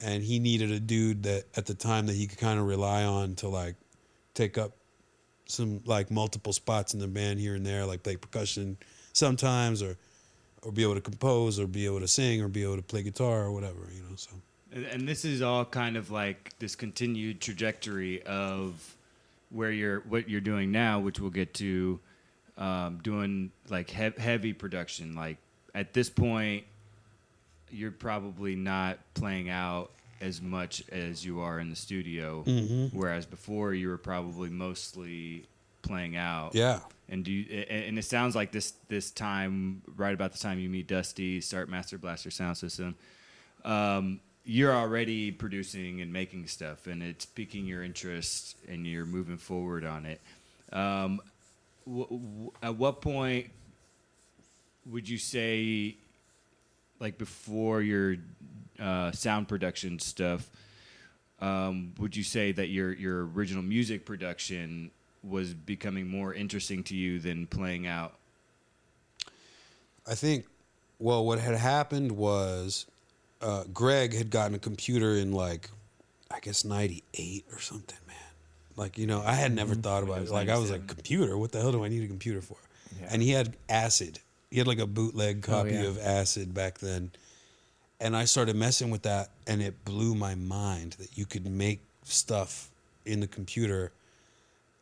[0.00, 3.04] and he needed a dude that at the time that he could kind of rely
[3.04, 3.74] on to like
[4.34, 4.72] take up
[5.46, 8.76] some like multiple spots in the band here and there, like play percussion
[9.12, 9.96] sometimes or
[10.62, 13.02] or be able to compose or be able to sing or be able to play
[13.02, 14.16] guitar or whatever, you know.
[14.16, 14.30] So
[14.72, 18.96] And, this is all kind of like this continued trajectory of
[19.50, 21.98] where you're what you're doing now, which we'll get to,
[22.58, 25.14] um, doing like he- heavy production.
[25.14, 25.38] Like
[25.74, 26.64] at this point,
[27.70, 32.42] you're probably not playing out as much as you are in the studio.
[32.92, 35.46] Whereas before, you were probably mostly
[35.82, 36.54] playing out.
[36.54, 36.80] Yeah.
[37.08, 40.68] And do you, and it sounds like this this time, right about the time you
[40.68, 42.96] meet Dusty, start Master Blaster Sound System,
[43.64, 49.36] um, you're already producing and making stuff, and it's piquing your interest, and you're moving
[49.36, 50.22] forward on it.
[50.72, 51.20] Um,
[51.86, 53.50] w- w- at what point
[54.86, 55.98] would you say,
[56.98, 58.16] like before your
[58.80, 60.48] uh, sound production stuff,
[61.42, 64.90] um, would you say that your your original music production
[65.22, 68.14] was becoming more interesting to you than playing out?
[70.06, 70.46] I think,
[70.98, 72.86] well, what had happened was
[73.40, 75.70] uh, Greg had gotten a computer in like,
[76.30, 78.16] I guess, 98 or something, man.
[78.76, 80.30] Like, you know, I had never thought about it.
[80.30, 81.36] Like, I was like, computer?
[81.36, 82.56] What the hell do I need a computer for?
[83.00, 83.08] Yeah.
[83.10, 84.20] And he had Acid.
[84.50, 85.82] He had like a bootleg copy yeah.
[85.82, 87.10] of Acid back then.
[88.00, 91.80] And I started messing with that, and it blew my mind that you could make
[92.04, 92.70] stuff
[93.04, 93.90] in the computer.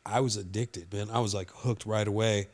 [0.05, 1.09] I was addicted, man.
[1.11, 2.49] I was like hooked right away.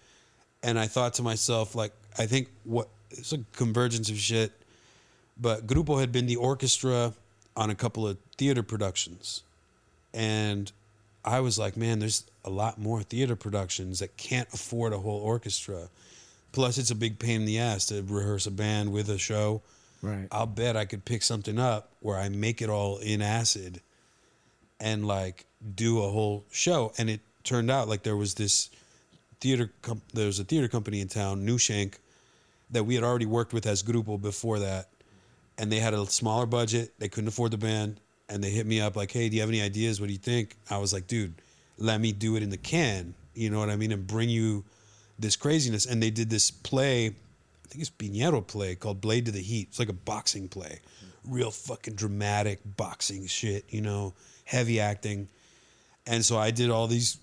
[0.62, 4.52] And I thought to myself, like, I think what it's a convergence of shit.
[5.42, 7.12] But Grupo had been the orchestra
[7.56, 9.42] on a couple of theater productions.
[10.14, 10.70] And
[11.24, 15.20] I was like, man, there's a lot more theater productions that can't afford a whole
[15.20, 15.88] orchestra.
[16.52, 19.62] Plus, it's a big pain in the ass to rehearse a band with a show.
[20.00, 20.28] Right.
[20.30, 23.80] I'll bet I could pick something up where I make it all in acid
[24.80, 26.92] and like do a whole show.
[26.98, 28.70] And it turned out like there was this
[29.40, 31.98] theater, com- there was a theater company in town, New Shank,
[32.70, 34.88] that we had already worked with as Grupo before that.
[35.58, 36.94] And they had a smaller budget.
[36.98, 38.00] They couldn't afford the band.
[38.28, 40.00] And they hit me up like, hey, do you have any ideas?
[40.00, 40.56] What do you think?
[40.70, 41.34] I was like, dude,
[41.76, 43.14] let me do it in the can.
[43.34, 43.92] You know what I mean?
[43.92, 44.64] And bring you
[45.18, 45.86] this craziness.
[45.86, 49.68] And they did this play, I think it's Pinheiro play called Blade to the Heat.
[49.70, 50.80] It's like a boxing play.
[51.24, 55.28] Real fucking dramatic boxing shit, you know, heavy acting.
[56.06, 57.18] And so I did all these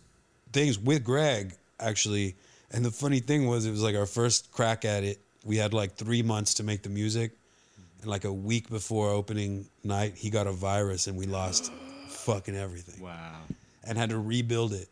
[0.53, 2.35] things with Greg, actually.
[2.71, 5.19] And the funny thing was, it was like our first crack at it.
[5.43, 7.31] We had like three months to make the music.
[8.01, 11.71] And like a week before opening night, he got a virus and we lost
[12.07, 13.41] fucking everything Wow,
[13.85, 14.87] and had to rebuild it.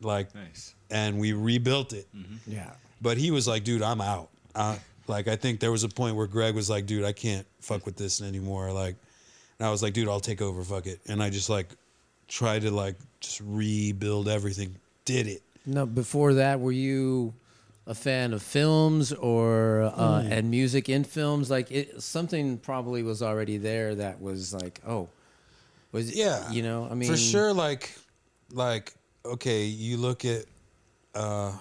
[0.00, 0.74] Like, nice.
[0.90, 2.06] and we rebuilt it.
[2.46, 2.70] Yeah.
[3.00, 4.28] But he was like, dude, I'm out.
[4.54, 7.46] Uh, like, I think there was a point where Greg was like, dude, I can't
[7.60, 8.72] fuck with this anymore.
[8.72, 8.96] Like,
[9.58, 10.62] and I was like, dude, I'll take over.
[10.62, 11.00] Fuck it.
[11.06, 11.68] And I just like
[12.28, 14.74] tried to like just rebuild everything.
[15.04, 15.42] Did it.
[15.66, 17.32] No, before that, were you
[17.86, 20.32] a fan of films or uh, Hmm.
[20.32, 21.50] and music in films?
[21.50, 25.08] Like it, something probably was already there that was like, oh,
[25.92, 26.50] was Yeah.
[26.50, 27.94] you know, I mean, for sure like
[28.52, 28.92] like
[29.24, 30.44] okay you look at
[31.14, 31.52] uh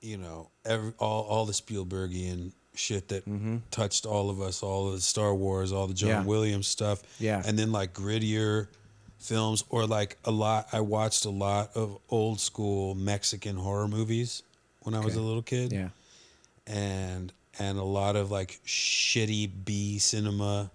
[0.00, 3.24] you know every all, all the spielbergian shit that
[3.70, 6.24] touched all of us all of the star wars all the john Yeah.
[6.24, 7.42] williams stuff Yeah.
[7.44, 8.68] and then like grittier
[9.18, 14.42] films or like a lot i watched a lot of old school mexican horror movies
[14.82, 15.88] when i was a little kid yeah,
[16.66, 20.70] and and a lot of like shitty B cinema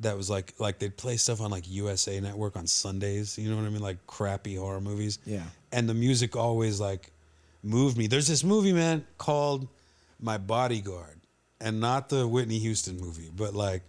[0.00, 3.38] that was like like they'd play stuff on like USA Network on Sundays.
[3.38, 3.82] You know what I mean?
[3.82, 5.18] Like crappy horror movies.
[5.26, 5.42] Yeah.
[5.72, 7.10] And the music always like
[7.62, 8.06] moved me.
[8.06, 9.68] There's this movie, man, called
[10.20, 11.20] My Bodyguard,
[11.60, 13.82] and not the Whitney Houston movie, but like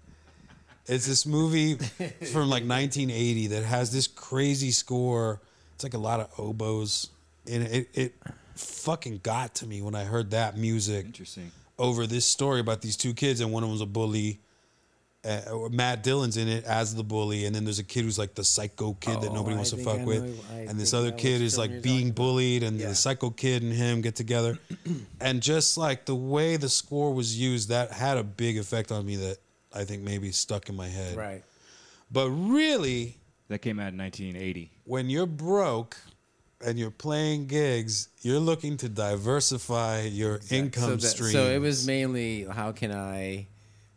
[0.88, 1.76] it's this movie
[2.34, 5.40] from like 1980 that has this crazy score.
[5.76, 7.10] It's like a lot of oboes,
[7.50, 8.16] and it it
[8.60, 11.52] fucking got to me when I heard that music Interesting.
[11.78, 14.40] over this story about these two kids, and one of them's a bully.
[15.26, 18.36] Uh, Matt Dillon's in it as the bully, and then there's a kid who's like
[18.36, 21.42] the psycho kid that Oh, nobody I wants to fuck with, and this other kid
[21.42, 22.88] is like being bullied, and Yeah.
[22.88, 24.58] the psycho kid and him get together,
[25.20, 29.06] and just like the way the score was used, that had a big effect on
[29.06, 29.38] me that
[29.74, 31.18] I think maybe stuck in my head.
[31.18, 31.44] right.
[32.12, 33.18] But really,
[33.50, 34.72] That came out in 1980.
[34.86, 35.98] when you're broke
[36.66, 41.34] and you're playing gigs, you're looking to diversify your income so, streams.
[41.34, 43.48] so it was mainly how can I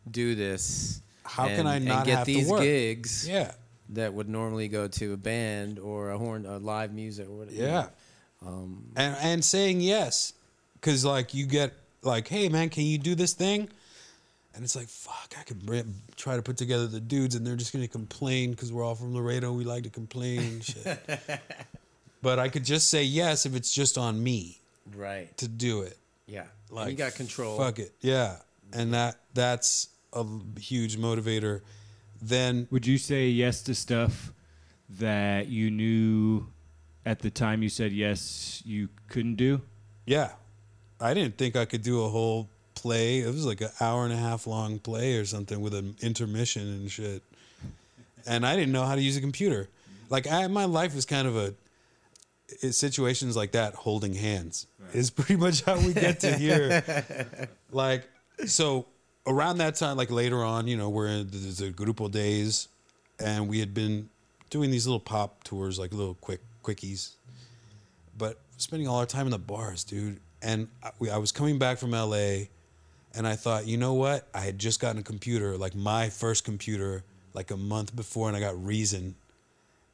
[0.09, 1.01] do this?
[1.23, 3.51] How can and- I and not get these gigs yeah.
[3.89, 7.57] that would normally go to a band or a horn, a live music or whatever?
[7.57, 7.87] Yeah.
[8.45, 10.33] Um, and and saying yes
[10.73, 11.71] because like you get
[12.01, 13.69] like hey man can you do this thing
[14.53, 15.61] and it's like fuck i could
[16.17, 19.15] try to put together the dudes and they're just gonna complain because we're all from
[19.15, 20.99] laredo we like to complain and shit
[22.23, 24.57] but i could just say yes if it's just on me
[24.95, 25.35] right.
[25.37, 26.45] to do it Yeah.
[26.71, 27.57] like you got control.
[27.59, 28.37] fuck it yeah
[28.71, 30.25] and that that's a
[30.59, 31.61] huge motivator
[32.25, 34.31] then Would you say yes to stuff
[34.97, 36.47] that you knew
[37.05, 39.61] at the time you said yes you couldn't do?
[40.05, 40.31] Yeah.
[41.01, 43.19] I didn't think I could do a whole play.
[43.19, 46.61] It was like an hour and a half long play or something with an intermission
[46.61, 47.23] and shit.
[48.25, 49.67] And I didn't know how to use a computer.
[50.09, 51.62] Like I, my life was kind of a it's
[52.59, 56.83] situations like that holding hands is pretty much how we get to here.
[57.71, 58.07] like
[58.45, 58.87] so
[59.25, 62.67] around that time, like later on, you know, we're in the, the Grupo days,
[63.19, 64.09] and we had been
[64.49, 67.13] doing these little pop tours, like little quick quickies,
[68.17, 70.19] but spending all our time in the bars, dude.
[70.41, 72.45] And I, we, I was coming back from LA,
[73.15, 74.27] and I thought, you know what?
[74.33, 78.37] I had just gotten a computer, like my first computer, like a month before, and
[78.37, 79.15] I got Reason,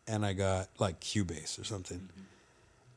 [0.08, 2.22] and I got like Cubase or something, mm-hmm.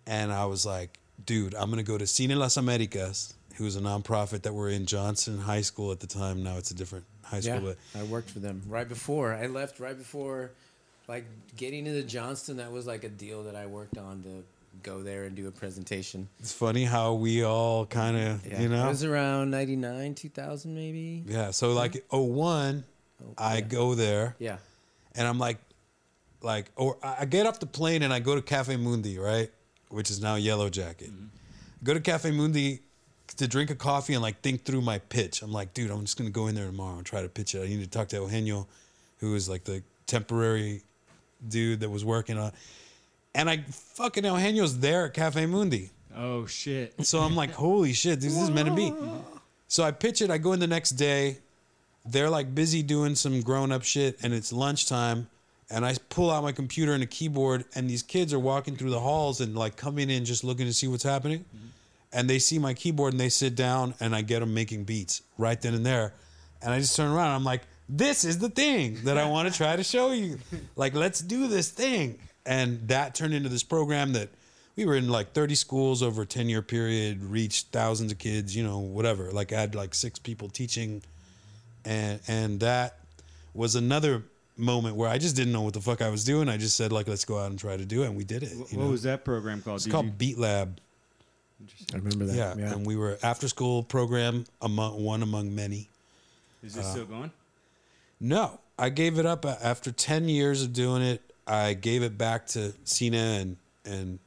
[0.06, 4.42] And I was like, dude, I'm gonna go to Cine Las Americas, who's a nonprofit
[4.42, 6.42] that were in Johnston High School at the time.
[6.42, 9.46] Now it's a different high school, Yeah, but I worked for them right before I
[9.46, 9.78] left.
[9.80, 10.50] Right before,
[11.08, 11.24] like
[11.56, 14.42] getting into Johnston, that was like a deal that I worked on to
[14.82, 16.26] go there and do a presentation.
[16.40, 18.86] it's funny how we all kind of, Yeah, you know.
[18.86, 21.22] it was around '99, 2000, maybe.
[21.28, 21.50] yeah.
[21.52, 22.82] So like 01,
[23.38, 23.60] I yeah.
[23.60, 24.34] go there.
[24.40, 24.56] Yeah,
[25.14, 25.58] and I'm like,
[26.40, 29.50] like, or I get off the plane and I go to Cafe Mundi, right,
[29.92, 31.12] which is now Yellow Jacket.
[31.12, 31.26] Mm-hmm.
[31.84, 32.80] Go to Cafe Mundi
[33.36, 35.42] to drink a coffee and like think through my pitch.
[35.42, 37.62] I'm like, dude, I'm just gonna go in there tomorrow and try to pitch it.
[37.62, 38.66] I need to talk to Eugenio,
[39.18, 40.82] who is like the temporary
[41.48, 42.52] dude that was working on.
[43.34, 45.90] And I fucking Eugenio's there at Cafe Mundi.
[46.16, 47.06] Oh shit.
[47.06, 48.92] So I'm like, holy shit, this is meant to be.
[49.68, 50.30] So I pitch it.
[50.30, 51.38] I go in the next day.
[52.04, 55.28] They're like busy doing some grown up shit, and it's lunchtime.
[55.72, 58.90] And I pull out my computer and a keyboard, and these kids are walking through
[58.90, 61.40] the halls and like coming in just looking to see what's happening.
[61.40, 61.66] Mm-hmm.
[62.12, 65.22] And they see my keyboard and they sit down, and I get them making beats
[65.38, 66.12] right then and there.
[66.60, 67.28] And I just turn around.
[67.28, 70.38] And I'm like, this is the thing that I want to try to show you.
[70.76, 72.18] Like, let's do this thing.
[72.44, 74.28] And that turned into this program that
[74.76, 78.54] we were in like 30 schools over a 10 year period, reached thousands of kids,
[78.54, 79.30] you know, whatever.
[79.32, 81.02] Like I had like six people teaching.
[81.84, 82.98] And, and that
[83.54, 84.22] was another
[84.56, 86.48] moment where I just didn't know what the fuck I was doing.
[86.48, 88.06] I just said like, let's go out and try to do it.
[88.06, 88.56] And we did it.
[88.56, 89.76] What you what was that program called?
[89.76, 90.78] It's Did called you- Beat Lab.
[91.92, 92.34] I remember that.
[92.34, 92.54] Yeah.
[92.58, 95.88] Yeah, And we were after school program among one among many.
[96.62, 97.30] Is this still going?
[98.20, 101.20] No, I gave it up after 10 years of doing it.
[101.46, 104.18] I gave it back to Cine and, and,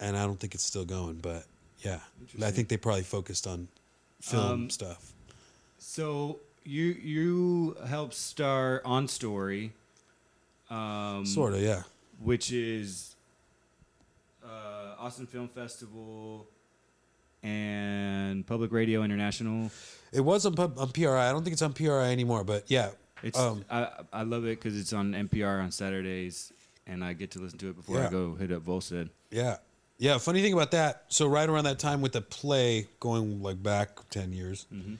[0.00, 1.44] and I don't think it's still going, but
[1.80, 2.00] yeah,
[2.42, 3.68] I think they probably focused on
[4.20, 5.12] film Um, stuff.
[5.78, 6.38] So
[6.70, 9.72] you you helped star on Story,
[10.70, 11.82] um, Sort of, yeah.
[12.22, 13.16] which is
[14.44, 16.46] uh, Austin Film Festival
[17.42, 19.70] and Public Radio International.
[20.12, 21.28] It was on, pub- on PRI.
[21.28, 22.90] I don't think it's on PRI anymore, but yeah.
[23.22, 26.52] It's Um, I I love it because it's on NPR on Saturdays,
[26.86, 28.06] and I get to listen to it before Yeah.
[28.06, 29.10] I go hit up Volstead.
[29.30, 29.56] Yeah.
[29.98, 30.16] Yeah.
[30.18, 31.04] Funny thing about that.
[31.08, 34.94] So, right around that time with the play going like back 10 years, Mm-hmm.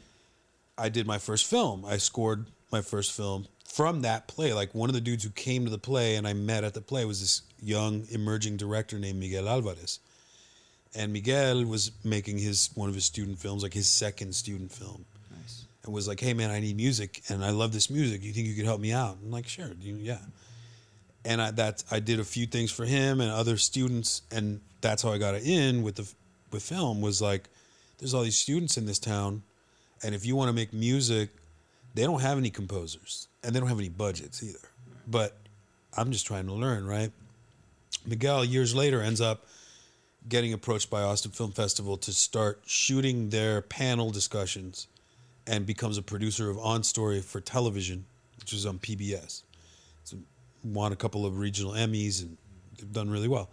[0.80, 1.84] I did my first film.
[1.84, 4.52] I scored my first film from that play.
[4.52, 6.80] Like one of the dudes who came to the play and I met at the
[6.80, 10.00] play was this young emerging director named Miguel Alvarez.
[10.94, 15.04] And Miguel was making his one of his student films, like his second student film.
[15.30, 15.66] Nice.
[15.84, 18.24] and was like, "Hey man, I need music, and I love this music.
[18.24, 20.18] You think you could help me out?" I'm like, "Sure, you, yeah."
[21.24, 25.02] And I that I did a few things for him and other students, and that's
[25.04, 26.12] how I got it in with the
[26.50, 27.00] with film.
[27.00, 27.48] Was like,
[27.98, 29.44] there's all these students in this town,
[30.02, 31.30] and if you want to make music,
[31.94, 34.68] they don't have any composers, and they don't have any budgets either.
[35.06, 35.36] But
[35.96, 37.10] I'm just trying to learn, right?
[38.06, 39.46] Miguel years later ends up
[40.28, 44.86] getting approached by Austin Film Festival to start shooting their panel discussions
[45.46, 48.04] and becomes a producer of On Story for television,
[48.38, 49.42] which is on PBS.
[50.02, 50.14] It's
[50.62, 52.36] won a couple of regional Emmys and
[52.78, 53.50] they've done really well.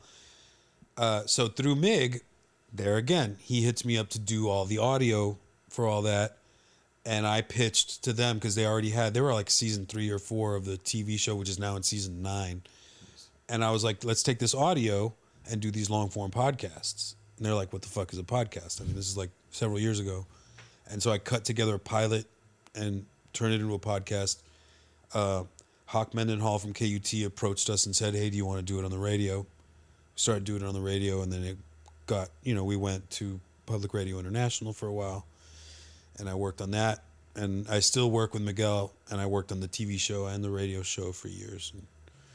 [0.98, 2.22] Uh, so through MIG,
[2.74, 5.38] there again, he hits me up to do all the audio
[5.70, 6.38] for all that.
[7.06, 10.20] And I pitched to them because they already had, they were like season three or
[10.20, 12.64] four of the TV show, which is now in season nine.
[13.48, 15.14] And I was like, let's take this audio
[15.50, 17.16] and do these long form podcasts.
[17.38, 18.82] And they're like, what the fuck is a podcast?
[18.82, 20.26] I mean, this is like several years ago.
[20.90, 22.26] And so I cut together a pilot
[22.76, 24.42] and turned it into a podcast.
[25.14, 25.44] Uh,
[25.86, 28.86] Hawk Mendenhall from KUT approached us and said, hey, do you want to do it
[28.86, 29.46] on the radio?
[30.16, 31.58] Started doing it on the radio, and then it
[32.08, 35.26] got, you know, we went to Public Radio International for a while,
[36.20, 37.04] and I worked on that.
[37.36, 40.50] And I still work with Miguel, and I worked on the TV show and the
[40.50, 41.72] radio show for years.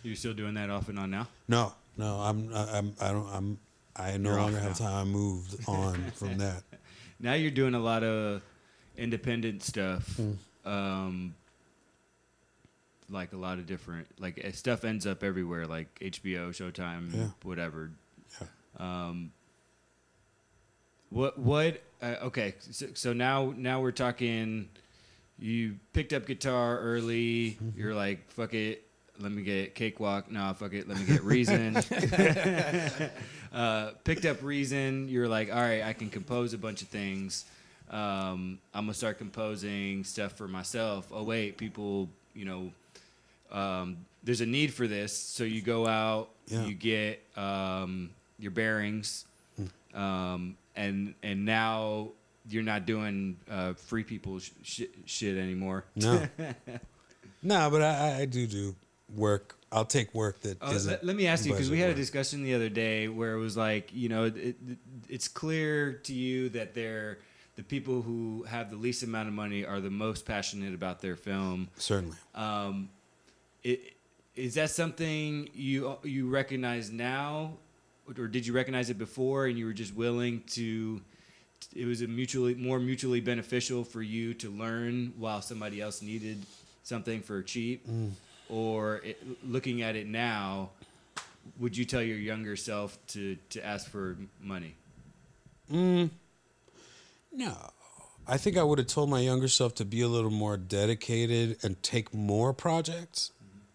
[0.05, 1.27] You're still doing that off and on now?
[1.49, 3.59] No, no, I'm, I- I'm, I don't, I'm,
[3.97, 4.87] I no You're longer have now.
[4.89, 4.95] time.
[4.95, 6.63] I moved on from that.
[7.19, 8.43] Now you're doing a lot of
[8.97, 10.07] independent stuff.
[10.17, 10.33] Hmm.
[10.65, 11.35] Um,
[13.11, 17.27] like a lot of different like eh, stuff ends up everywhere, like HBO, Showtime, Yeah.
[17.43, 17.91] whatever.
[18.41, 18.47] Yeah.
[18.79, 19.33] Um,
[21.13, 21.83] What what?
[22.01, 24.69] Uh, okay, so, so now now we're talking.
[25.39, 27.59] You picked up guitar early.
[27.77, 28.85] You're like, fuck it.
[29.21, 30.31] Let me get cakewalk.
[30.31, 30.89] No, fuck it.
[30.89, 31.77] Let me get reason.
[33.53, 35.09] uh, picked up reason.
[35.09, 37.45] You're like, all right, I can compose a bunch of things.
[37.91, 41.09] Um, I'm gonna start composing stuff for myself.
[41.13, 42.71] Oh wait, people, you know,
[43.51, 45.15] um, there's a need for this.
[45.17, 46.65] So you go out, Yeah.
[46.65, 49.27] you get um, your bearings,
[49.95, 52.09] um, and and now
[52.49, 55.85] you're not doing uh, free people sh- sh- shit anymore.
[55.95, 56.27] No,
[57.43, 58.75] no, but I, I- do do
[59.15, 59.57] work.
[59.71, 62.43] I'll take work that Oh, let, let me ask you because we had a discussion
[62.43, 64.57] the other day where it was like you know it, it,
[65.09, 67.19] it's clear to you that they're
[67.57, 71.17] the people who have the least amount of money are the most passionate about their
[71.17, 71.69] film.
[71.77, 72.17] Certainly.
[72.35, 72.91] Um,
[73.63, 73.95] it,
[74.35, 77.59] is that something you you recognize now,
[78.19, 81.01] or did you recognize it before and you were just willing to?
[81.75, 86.45] It was a mutually more mutually beneficial for you to learn while somebody else needed
[86.83, 87.87] something for cheap,
[88.49, 90.71] or it, looking at it now,
[91.59, 94.75] would you tell your younger self to to ask for money?
[95.71, 96.11] Mm,
[97.33, 97.57] no.
[98.27, 101.59] I think I would have told my younger self to be a little more dedicated
[101.65, 103.33] and take more projects.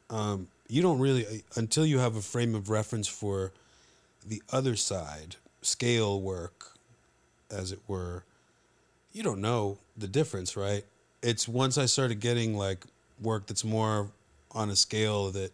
[0.10, 3.52] Um, you don't really, until you have a frame of reference for
[4.28, 6.74] the other side, scale work,
[7.50, 8.24] as it were,
[9.14, 10.84] you don't know the difference, right?
[11.22, 12.86] It's once I started getting like
[13.22, 14.10] work that's more
[14.52, 15.52] on a scale that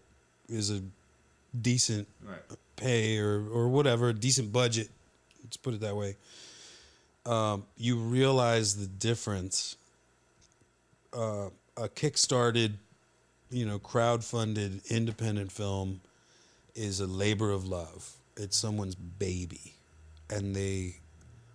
[0.49, 0.81] is a
[1.59, 2.39] decent Right.
[2.75, 4.89] pay or or whatever, decent budget.
[5.43, 6.15] Let's put it that way.
[7.25, 9.77] Um, you realize the difference.
[11.13, 12.73] Uh, a kickstarted,
[13.49, 16.01] you know, crowd-funded independent film
[16.75, 18.13] is a labor of love.
[18.37, 19.75] It's someone's baby,
[20.29, 20.95] and they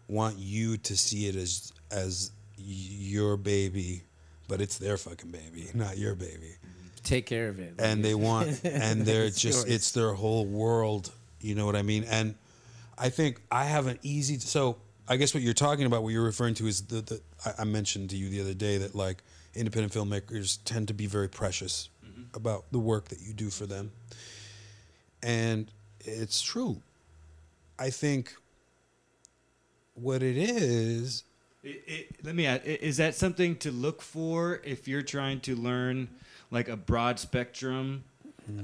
[0.09, 4.03] want you to see it as as your baby,
[4.49, 6.57] but it's their fucking baby, not your baby
[7.05, 7.75] Take care of it.
[7.79, 9.75] and they want and they're It's just yours.
[9.77, 11.11] it's their whole world
[11.41, 12.35] you know what i mean and
[12.99, 14.77] i think i have an easy so
[15.09, 17.65] i guess what you're talking about what you're referring to is the, the I, I
[17.65, 19.23] mentioned to you the other day that like
[19.55, 22.23] independent filmmakers tend to be very precious mm-hmm.
[22.37, 23.93] about the work that you do for them
[25.23, 25.71] and
[26.09, 26.81] it's true
[27.79, 28.35] i think
[29.95, 31.25] what it is
[31.65, 35.57] It, it, let me ask: Is that something to look for if you're trying to
[35.57, 36.09] learn
[36.51, 38.05] like a broad spectrum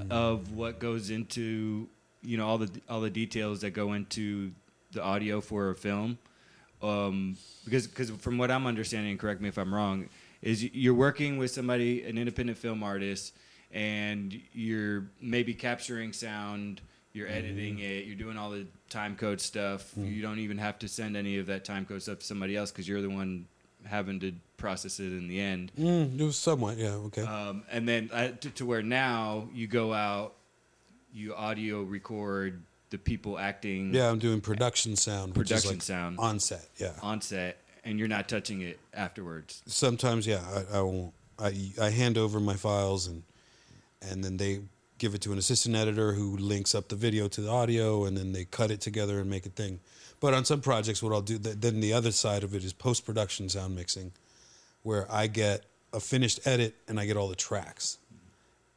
[0.09, 1.87] of what goes into
[2.23, 4.51] you know all the all the details that go into
[4.93, 6.17] the audio for a film?
[6.81, 10.07] Um, because because from what I'm understanding, correct me if I'm wrong,
[10.41, 13.33] is you're working with somebody, an independent film artist,
[13.73, 16.79] and you're maybe capturing sound.
[17.15, 18.05] You're editing it.
[18.05, 19.93] You're doing all the time code stuff.
[19.97, 22.71] You don't even have to send any of that time code stuff to somebody else
[22.71, 23.47] because you're the one
[23.85, 25.71] having to process it in the end.
[25.79, 29.67] mm, it was somewhat yeah okay Um, and then uh, to, to where now you
[29.67, 30.33] go out,
[31.13, 36.39] you audio record the people acting yeah i'm doing production sound production like sound on
[36.39, 39.61] set yeah on set, and you're not touching it afterwards.
[39.65, 43.23] sometimes yeah I, I won't I, I hand over my files and
[44.01, 44.61] and then they
[44.97, 48.17] give it to an assistant editor who links up the video to the audio and
[48.17, 49.79] then they cut it together and make a thing.
[50.19, 53.49] But on some projects what i'll do then the other side of it is post-production
[53.49, 54.11] sound mixing
[54.83, 57.97] where i get a finished edit and i get all the tracks.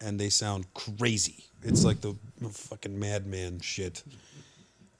[0.00, 1.44] And they sound crazy.
[1.64, 2.14] It's like the
[2.50, 4.04] fucking madman shit.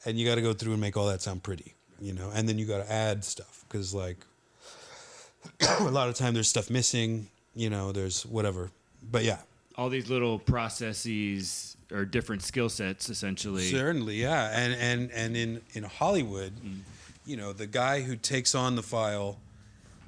[0.04, 2.31] And you got to go through and make all that sound pretty you know?
[2.35, 4.16] And then you got to add stuff because like
[5.81, 8.70] a lot of time there's stuff missing you know there's whatever.
[9.11, 9.38] But yeah
[9.78, 13.70] All these little processes or different skill sets, essentially.
[13.70, 14.50] certainly yeah.
[14.52, 16.80] And and and in in hollywood mm-hmm.
[17.24, 19.38] you know the guy who takes on the file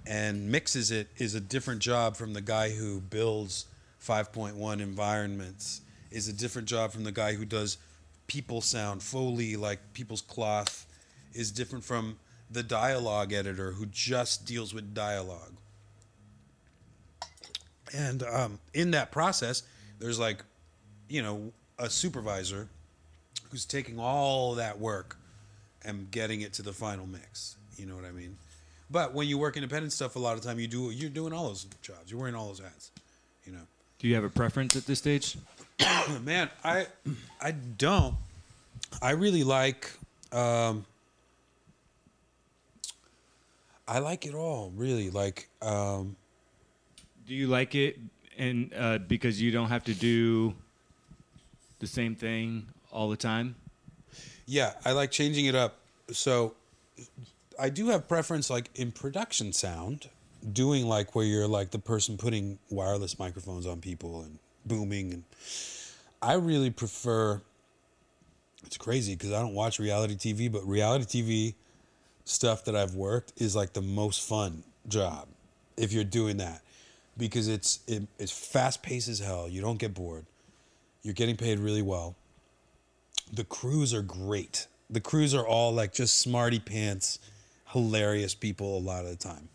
[0.06, 3.66] and mixes it is a different job from the guy who builds
[4.04, 7.78] 5.1 environments is a different job from the guy who does
[8.26, 9.02] people sound.
[9.02, 10.86] Foley like people's cloth
[11.34, 12.18] is different from
[12.50, 15.52] the dialogue editor who just deals with dialogue
[17.92, 19.62] and um, in that process
[19.98, 20.42] there's like
[21.08, 22.68] you know a supervisor
[23.50, 25.16] who's taking all that work
[25.84, 27.56] and getting it to the final mix.
[27.76, 28.36] You know what i mean?
[28.90, 31.48] But when you work independent stuff a lot of time you do you're doing all
[31.48, 32.10] those jobs.
[32.10, 32.90] You're wearing all those hats
[33.46, 33.62] you know?
[33.98, 35.36] Do you have a preference at this stage?
[36.22, 36.86] man i
[37.40, 38.14] i don't.
[39.00, 39.90] I really like
[40.32, 40.84] um
[43.88, 45.10] i like it all really.
[45.10, 46.16] Like um
[47.30, 47.96] Do you like it,
[48.38, 50.52] and uh, because you don't have to do
[51.78, 53.54] the same thing all the time?
[54.46, 55.76] Yeah, I like changing it up.
[56.10, 56.54] So
[57.56, 60.08] I do have preference like in production sound,
[60.52, 65.22] doing like where you're like the person putting wireless microphones on people and booming and
[66.20, 67.40] I really prefer
[68.66, 71.54] it's crazy because I don't watch reality TV, but reality TV
[72.24, 75.28] stuff that I've worked is like the most fun job
[75.76, 76.62] if you're doing that
[77.20, 79.48] because it's it, it's fast paced as hell.
[79.48, 80.26] You don't get bored.
[81.02, 82.16] You're getting paid really well.
[83.32, 84.66] The crews are great.
[84.88, 87.20] The crews are all like just smarty pants,
[87.68, 89.48] hilarious people a lot of the time.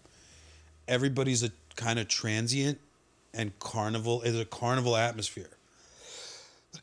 [0.87, 2.79] Everybody's a kind of transient
[3.33, 5.49] and carnival is a carnival atmosphere.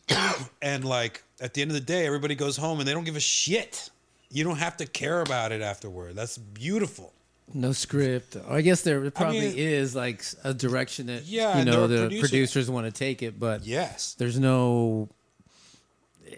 [0.63, 3.17] and like at the end of the day, everybody goes home and they don't give
[3.17, 3.89] a shit.
[4.31, 6.15] You don't have to care about it afterward.
[6.15, 7.13] That's beautiful.
[7.55, 8.37] No script.
[8.49, 12.71] I guess there probably mean- is like a direction that Yeah, you know the producers
[12.71, 14.15] want to take it, but Yes.
[14.19, 15.09] there's no.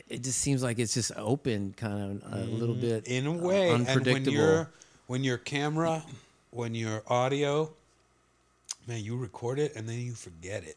[0.08, 3.12] It just seems like it's just open, kind of a little bit Mm-hmm.
[3.12, 4.32] in a way and when unpredictable.
[4.32, 4.70] you're
[5.06, 6.02] when your camera
[6.50, 7.70] when your audio
[8.88, 10.76] man you record it and then you forget it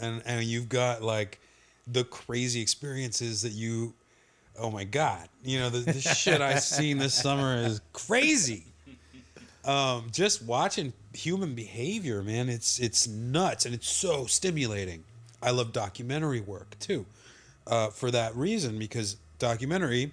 [0.00, 1.38] and and you've got like
[1.86, 3.92] the crazy experiences that you
[4.58, 8.64] oh my god you know the, the shit i've seen this summer is crazy
[9.64, 15.04] um just watching human behavior man it's it's nuts and it's so stimulating.
[15.42, 17.06] I love documentary work too
[17.66, 20.12] uh, for that reason because documentary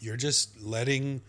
[0.00, 1.20] you're just letting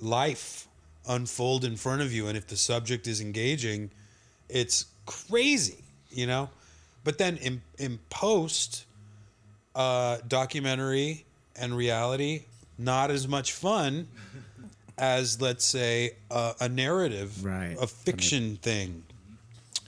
[0.00, 0.68] life
[1.08, 3.90] unfold in front of you and if the subject is engaging
[4.48, 6.50] it's crazy you know?
[7.04, 8.84] But then in, in post
[9.74, 11.24] uh, documentary
[11.56, 12.44] and reality
[12.78, 14.08] not as much fun
[15.02, 17.76] as let's say a, a narrative Right.
[17.80, 19.02] a fiction thing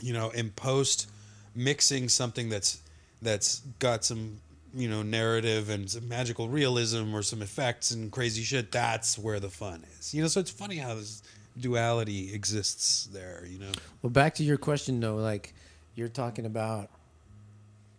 [0.00, 1.08] you know in post
[1.54, 2.80] mixing something that's
[3.22, 4.38] that's got some
[4.74, 9.38] you know narrative and some magical realism or some effects and crazy shit that's where
[9.38, 11.22] the fun is you know so it's funny how this
[11.60, 13.70] duality exists there you know
[14.02, 15.54] Well, back to your question though, like
[15.94, 16.90] you're talking about,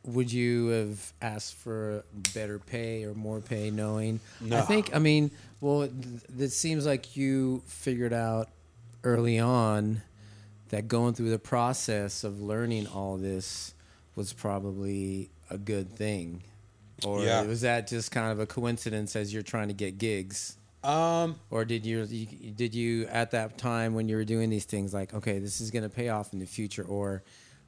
[0.06, 2.04] would you have asked for
[2.34, 4.20] better pay or more pay, knowing?
[4.42, 4.58] No.
[4.58, 4.96] I think.
[4.96, 5.32] I mean,
[5.62, 5.92] well, it,
[6.38, 8.50] it seems like you figured out
[9.04, 10.02] early on
[10.70, 13.74] that going through the process of learning all this
[14.16, 16.42] was probably a good thing,
[17.06, 17.44] or Yeah.
[17.44, 20.58] was that just kind of a coincidence as you're trying to get gigs?
[20.84, 24.66] um or did you, you did you at that time when you were doing these
[24.66, 27.24] things like okay this is going to pay off in the future or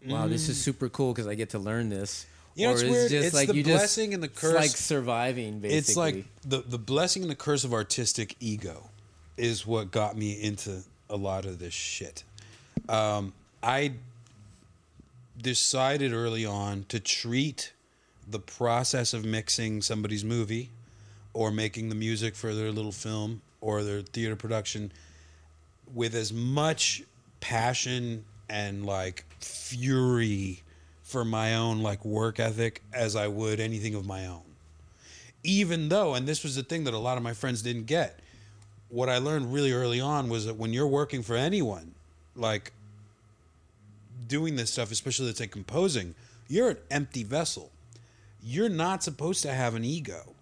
[0.08, 2.60] wow this is super cool because i get to learn this Mm.
[2.60, 3.12] You know, or it's is weird.
[3.12, 4.56] just It's like the you blessing just, and the it's curse.
[4.56, 8.90] like surviving basically it's like the the blessing and the curse of artistic ego
[9.38, 12.24] is what got me into a lot of this shit.
[12.90, 13.92] Um, I
[15.40, 17.74] decided early on to treat
[18.28, 20.72] the process of mixing somebody's movie
[21.34, 24.92] or making the music for their little film or their theater production
[25.94, 27.04] with as much
[27.40, 30.64] passion and like fury
[31.04, 34.42] for my own like work ethic as I would anything of my own
[35.48, 38.20] even though, and this was the thing that a lot of my friends didn't get,
[38.90, 41.94] what I learned really early on was that when you're working for anyone,
[42.36, 42.74] like
[44.28, 46.16] doing this stuff, especially let's say composing,
[46.50, 47.72] you're an empty vessel.
[48.44, 50.34] You're not supposed to have an ego.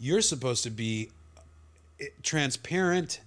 [0.00, 1.10] You're supposed to be
[2.00, 3.20] eh, transparent,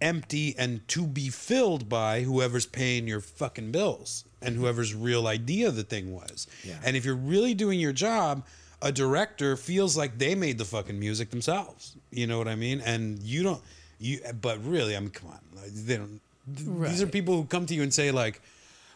[0.00, 5.70] empty, and to be filled by whoever's paying your fucking bills and whoever's real idea
[5.70, 6.46] the thing was.
[6.62, 6.78] Yeah.
[6.84, 8.44] And if you're really doing your job,
[8.82, 11.96] a director feels like they made the fucking music themselves.
[12.10, 12.80] You know what I mean?
[12.82, 13.62] And you don't
[13.98, 15.40] you but really, I mean come on.
[15.66, 18.42] They don't these are people who come to you and say like,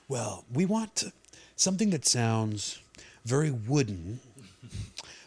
[0.07, 1.05] "Well, we want
[1.57, 2.78] something that sounds
[3.24, 4.20] very wooden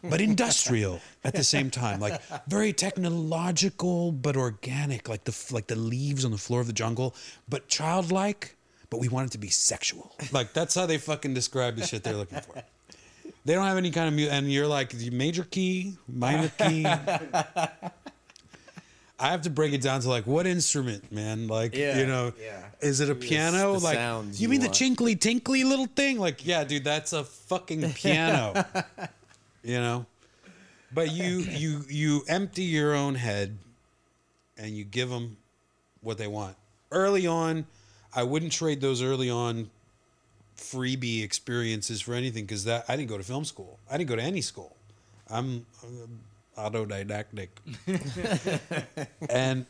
[0.04, 5.76] but industrial at the same time like very technological but organic like the like the
[5.76, 7.16] leaves on the floor of the jungle
[7.48, 8.56] but childlike
[8.90, 12.04] but we want it to be sexual like that's how they fucking describe the shit
[12.04, 12.64] they're looking for
[13.46, 16.86] they don't have any kind of mu- and you're like major key minor key
[19.20, 21.48] I have to break it down to like what instrument, man?
[21.48, 22.64] Like, Yeah, you know, yeah.
[22.82, 23.74] is it a Give me the- piano?
[23.74, 24.72] the like, you you mean want.
[24.72, 26.18] the chinkly tinkly little thing?
[26.18, 28.66] Like, yeah, dude, that's a fucking piano.
[29.64, 30.06] you know,
[30.94, 33.58] but you you you empty your own head,
[34.58, 35.38] and you give them
[36.02, 36.56] what they want.
[36.92, 37.66] Early on,
[38.14, 39.70] I wouldn't trade those early on
[40.58, 43.80] freebie experiences for anything because that I didn't go to film school.
[43.90, 44.76] I didn't go to any school.
[45.30, 47.48] I'm uh, autodidactic,
[49.30, 49.66] and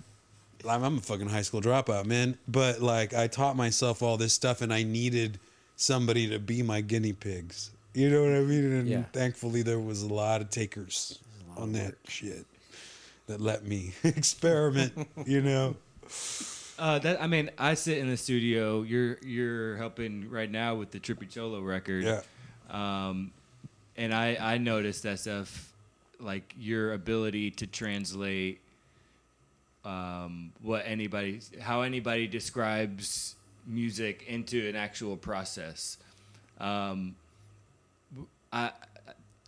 [0.68, 2.38] I'm, I'm a fucking high school dropout, man.
[2.48, 5.40] But like, I taught myself all this stuff, and I needed
[5.76, 7.72] somebody to be my guinea pigs.
[7.94, 8.72] You know what I mean?
[8.72, 9.04] And Yeah.
[9.12, 11.20] thankfully, there was a lot of takers
[11.58, 12.46] on that shit
[13.28, 14.94] that let me experiment.
[15.26, 15.76] you know.
[16.80, 18.82] Uh, that I mean, I sit in the studio.
[18.82, 22.04] You're you're helping right now with the Trippy Cholo record.
[22.06, 22.22] Yeah.
[22.72, 23.32] Um,
[23.96, 25.72] and I I noticed that stuff,
[26.20, 28.62] like your ability to translate,
[29.86, 33.36] um, what anybody how anybody describes
[33.68, 35.98] music into an actual process.
[36.60, 37.16] Um,
[38.52, 38.72] I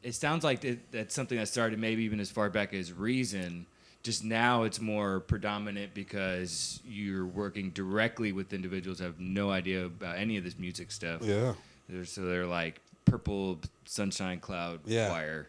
[0.03, 3.65] it sounds like that, that's something that started maybe even as far back as Reason.
[4.03, 9.85] Just now, it's more predominant because you're working directly with individuals who have no idea
[9.85, 11.21] about any of this music stuff.
[11.23, 11.53] Yeah.
[11.87, 15.07] They're, so they're like purple sunshine cloud Yeah.
[15.07, 15.47] choir.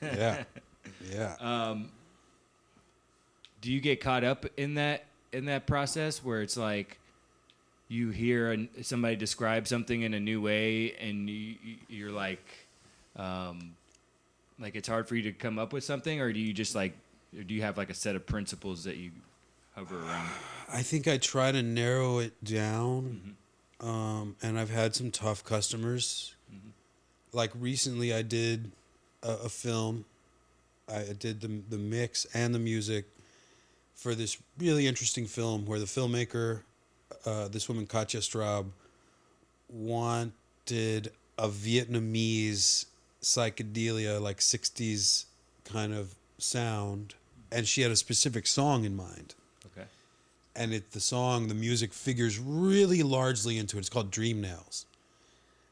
[0.00, 0.44] Yeah.
[1.12, 1.34] Yeah.
[1.40, 1.90] um,
[3.60, 6.98] do you get caught up in that in that process where it's like
[7.88, 11.56] you hear an, somebody describe something in a new way and you,
[11.88, 12.46] you're like
[13.18, 13.74] um,
[14.58, 16.94] like it's hard for you to come up with something or do you just like
[17.36, 19.10] or do you have like a set of principles that you
[19.74, 20.30] hover around
[20.70, 23.36] I think I try to narrow it down,
[23.80, 26.34] um, and I've had some tough customers.
[27.32, 28.70] Like recently, I did
[29.22, 30.04] a, a film.
[30.92, 33.06] I did the the mix and the music
[33.94, 36.62] for this really interesting film where the filmmaker,
[37.24, 38.66] uh, this woman Katja Straub,
[39.70, 42.86] wanted a Vietnamese
[43.22, 45.24] psychedelia, like '60s
[45.64, 47.14] kind of sound,
[47.52, 49.34] and she had a specific song in mind.
[49.66, 49.86] Okay.
[50.56, 53.80] And it the song the music figures really largely into it.
[53.80, 54.86] It's called dream nails.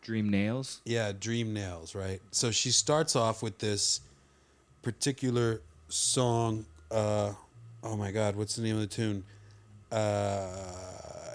[0.03, 0.81] Dream nails?
[0.85, 2.21] Yeah dream nails right?
[2.31, 4.01] So she starts off with this
[4.83, 7.33] particular song uh
[7.83, 9.25] oh my god what's the name of the tune?
[9.91, 10.49] Uh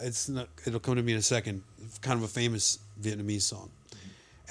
[0.01, 1.63] it's not it'll come to me in a second.
[2.01, 3.69] Kind of a famous vietnamese song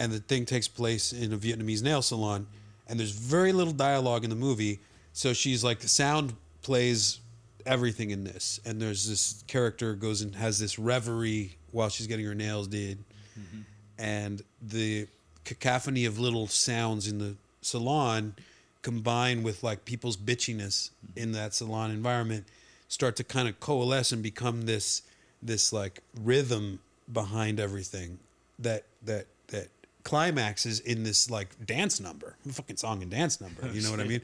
[0.01, 2.47] and the thing takes place in a vietnamese nail salon
[2.89, 4.81] and there's very little dialogue in the movie
[5.13, 7.21] so she's like the sound plays
[7.67, 12.25] everything in this and there's this character goes and has this reverie while she's getting
[12.25, 12.99] her nails did
[13.39, 13.61] mm-hmm.
[13.99, 15.07] and the
[15.45, 18.35] cacophony of little sounds in the salon
[18.83, 21.19] combined with like people's bitchiness mm-hmm.
[21.19, 22.47] in that salon environment
[22.89, 25.03] start to kind of coalesce and become this
[25.43, 26.81] this like rhythm
[27.13, 28.19] behind everything
[28.59, 29.69] that that that
[30.03, 34.05] climaxes in this like dance number fucking song and dance number you know what i
[34.05, 34.23] mean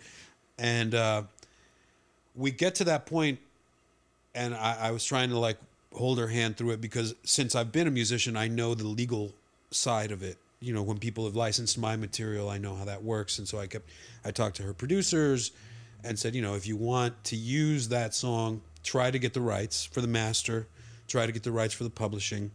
[0.58, 1.22] and uh
[2.34, 3.38] we get to that point
[4.34, 5.56] and I, I was trying to like
[5.94, 9.32] hold her hand through it because since I've been a musician, I know the legal
[9.70, 10.36] side of it.
[10.60, 13.38] You know, when people have licensed my material, I know how that works.
[13.38, 13.88] And so I kept,
[14.24, 15.52] I talked to her producers
[16.04, 19.40] and said, you know, if you want to use that song, try to get the
[19.40, 20.66] rights for the master,
[21.08, 22.50] try to get the rights for the publishing.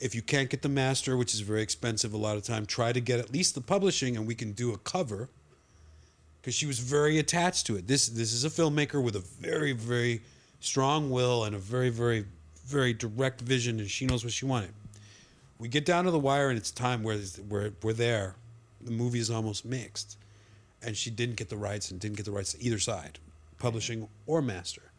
[0.00, 2.92] If you can't get the master, which is very expensive a lot of time, try
[2.92, 5.28] to get at least the publishing and we can do a cover
[6.40, 7.86] because she was very attached to it.
[7.86, 10.22] This this is a filmmaker with a very very
[10.60, 12.24] strong will and a very very
[12.64, 14.70] very direct vision, and she knows what she wanted.
[15.58, 17.18] We get down to the wire, and it's time where
[17.48, 18.36] we're we're there.
[18.80, 20.16] The movie is almost mixed,
[20.82, 23.18] and she didn't get the rights and didn't get the rights to either side,
[23.58, 24.92] publishing or master.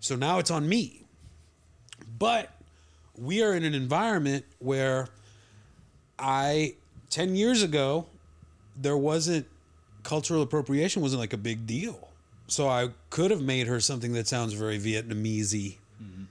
[0.00, 1.04] So now it's on me.
[2.18, 2.50] But
[3.20, 5.08] we are in an environment where
[6.18, 6.74] I
[7.10, 8.06] 10 years ago
[8.76, 9.46] there wasn't
[10.02, 12.08] cultural appropriation wasn't like a big deal.
[12.46, 16.24] So I could have made her something that sounds very Vietnamese mm-hmm.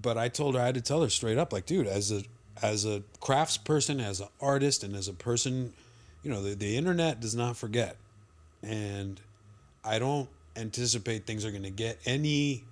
[0.00, 2.22] But I told her I had to tell her straight up, like, dude, as a
[2.62, 5.72] as a craftsperson, as an artist, and as a person,
[6.22, 7.96] you know, the, the internet does not forget.
[8.62, 9.20] And
[9.84, 12.64] I don't anticipate things are going to get any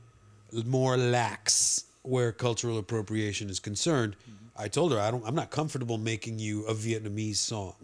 [0.65, 4.17] more lax where cultural appropriation is concerned.
[4.23, 4.63] Mm-hmm.
[4.63, 7.75] I told her I don't I'm not comfortable making you a Vietnamese song.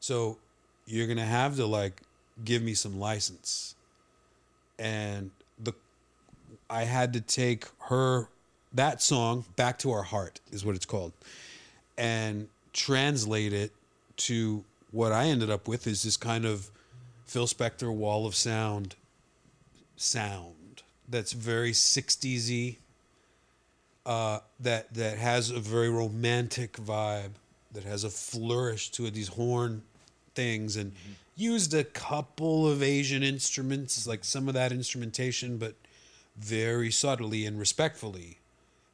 [0.00, 0.38] So
[0.86, 2.02] you're going to have to like
[2.44, 3.74] give me some license.
[4.78, 5.72] And the
[6.68, 8.28] I had to take her
[8.72, 11.12] that song back to our heart is what it's called
[11.96, 13.72] and translate it
[14.16, 16.70] to what I ended up with is this kind of
[17.24, 18.96] Phil Spector wall of sound
[19.96, 22.76] sound that's very 60s
[24.06, 27.32] uh, that that has a very romantic vibe
[27.72, 29.82] that has a flourish to it these horn
[30.34, 30.92] things and
[31.34, 35.74] used a couple of Asian instruments like some of that instrumentation but
[36.38, 38.38] very subtly and respectfully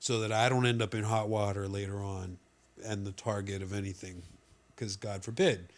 [0.00, 2.38] so that I don't end up in hot water later on
[2.84, 4.22] and the target of anything
[4.74, 5.68] because God forbid.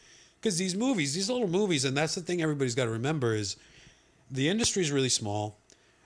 [0.41, 3.57] Because these movies these little movies and that's the thing everybody's got to remember is
[4.31, 5.59] the industry is really small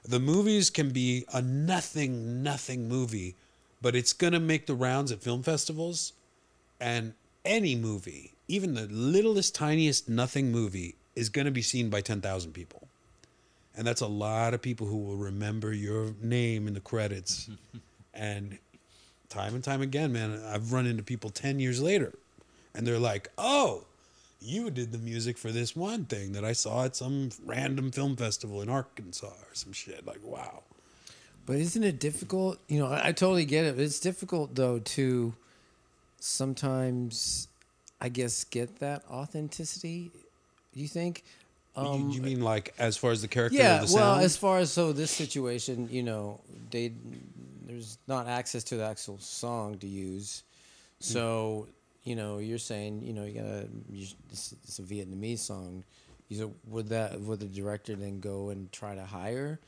[0.03, 3.35] the movies can be a nothing nothing movie
[3.81, 6.13] but it's going to make the rounds at film festivals
[6.81, 12.01] and any movie even the littlest tiniest nothing movie is going to be seen by
[12.01, 12.89] 10,000 people
[13.79, 17.49] and that's a lot of people who will remember your name in the credits.
[18.15, 18.59] and
[19.29, 22.13] time and time again, man, I've run into people ten years later,
[22.75, 23.85] and they're like, "Oh,
[24.41, 28.17] you did the music for this one thing that I saw at some random film
[28.17, 30.63] festival in Arkansas or some shit." Like, wow.
[31.47, 32.59] But isn't it difficult?
[32.69, 33.79] You know, I, I totally get it.
[33.79, 35.35] It's difficult though to
[36.21, 37.49] sometimes,
[38.01, 40.11] I guess, get that authenticity.
[40.75, 41.25] You think?
[41.77, 43.59] you, you mean like as far as the character?
[43.59, 43.83] Um, Yeah.
[43.83, 46.93] of the Well, as far as so this situation, you know, they
[47.67, 50.43] there's not access to the actual song to use,
[51.01, 51.67] so
[52.09, 53.69] you know, you're saying, you know, you gotta.
[53.93, 55.85] You, it's, it's a Vietnamese song.
[56.29, 59.61] You said, would that would the director then go and try to hire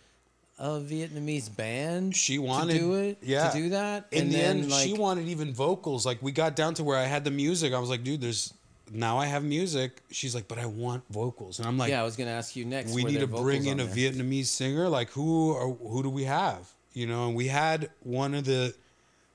[0.59, 2.17] a Vietnamese band?
[2.17, 3.19] She wanted to do it.
[3.23, 3.51] yeah.
[3.51, 4.07] To do that.
[4.11, 6.07] in and the then, end, like, she wanted even vocals.
[6.07, 7.75] Like we got down to where I had the music.
[7.75, 8.55] I was like, dude, there's
[8.91, 10.03] now I have music.
[10.11, 12.65] She's like, but I want vocals, and I'm like, yeah, I was gonna ask you
[12.65, 12.95] next.
[12.95, 14.13] we need to bring in a there?
[14.13, 14.89] Vietnamese singer.
[14.89, 16.71] Like who are who do we have?
[16.95, 18.75] You know, and we had one of the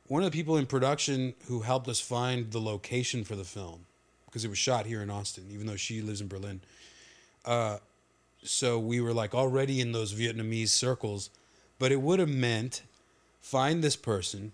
[0.07, 3.85] one of the people in production who helped us find the location for the film
[4.25, 6.61] because it was shot here in Austin, even though she lives in Berlin.
[7.43, 7.77] Uh,
[8.43, 11.29] so we were like already in those Vietnamese circles,
[11.79, 12.83] but it would have meant
[13.41, 14.51] find this person,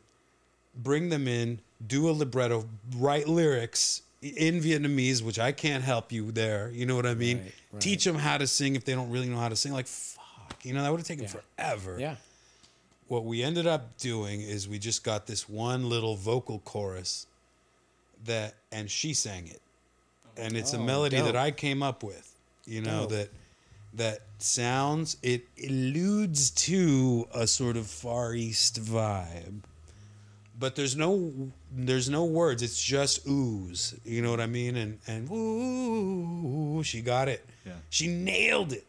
[0.75, 6.31] bring them in, do a libretto, write lyrics in Vietnamese, which I can't help you
[6.31, 6.69] there.
[6.71, 7.37] You know what I mean?
[7.37, 7.81] Right, right.
[7.81, 9.73] Teach them how to sing if they don't really know how to sing.
[9.73, 11.31] Like, fuck, you know, that would have taken Yeah.
[11.57, 11.97] forever.
[11.99, 12.15] Yeah.
[13.11, 17.27] What we ended up doing is we just got this one little vocal chorus
[18.23, 19.61] that, and she sang it.
[20.37, 21.25] And it's a Oh, melody dope.
[21.25, 22.33] that I came up with,
[22.65, 23.09] you know, Dope.
[23.09, 23.29] that
[23.95, 29.63] that sounds it alludes to a sort of far east vibe
[30.57, 34.97] but there's no there's no words it's just ooze you know what i mean and
[35.07, 37.73] and ooh she got it Yeah.
[37.89, 38.85] she nailed it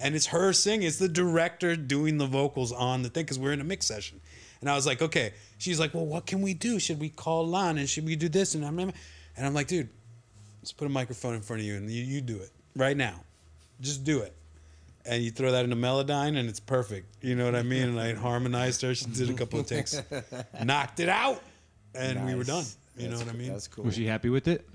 [0.00, 3.52] and it's her singing it's the director doing the vocals on the thing because we're
[3.52, 4.20] in a mix session
[4.60, 7.46] and i was like okay she's like well what can we do should we call
[7.46, 8.92] lon and should we do this and i'm and
[9.38, 9.88] i'm like dude
[10.60, 13.20] let's put a microphone in front of you and you, you do it right now
[13.80, 14.34] just do it
[15.06, 17.06] and you throw that into Melodyne and it's perfect.
[17.22, 17.90] You know what I mean?
[17.90, 18.94] And I harmonized her.
[18.94, 20.02] She did a couple of takes,
[20.64, 21.42] knocked it out,
[21.94, 22.64] and we were done.
[22.64, 22.76] Nice.
[22.96, 23.52] You know what I mean?
[23.52, 23.84] That's cool.
[23.84, 24.66] Was she happy with it?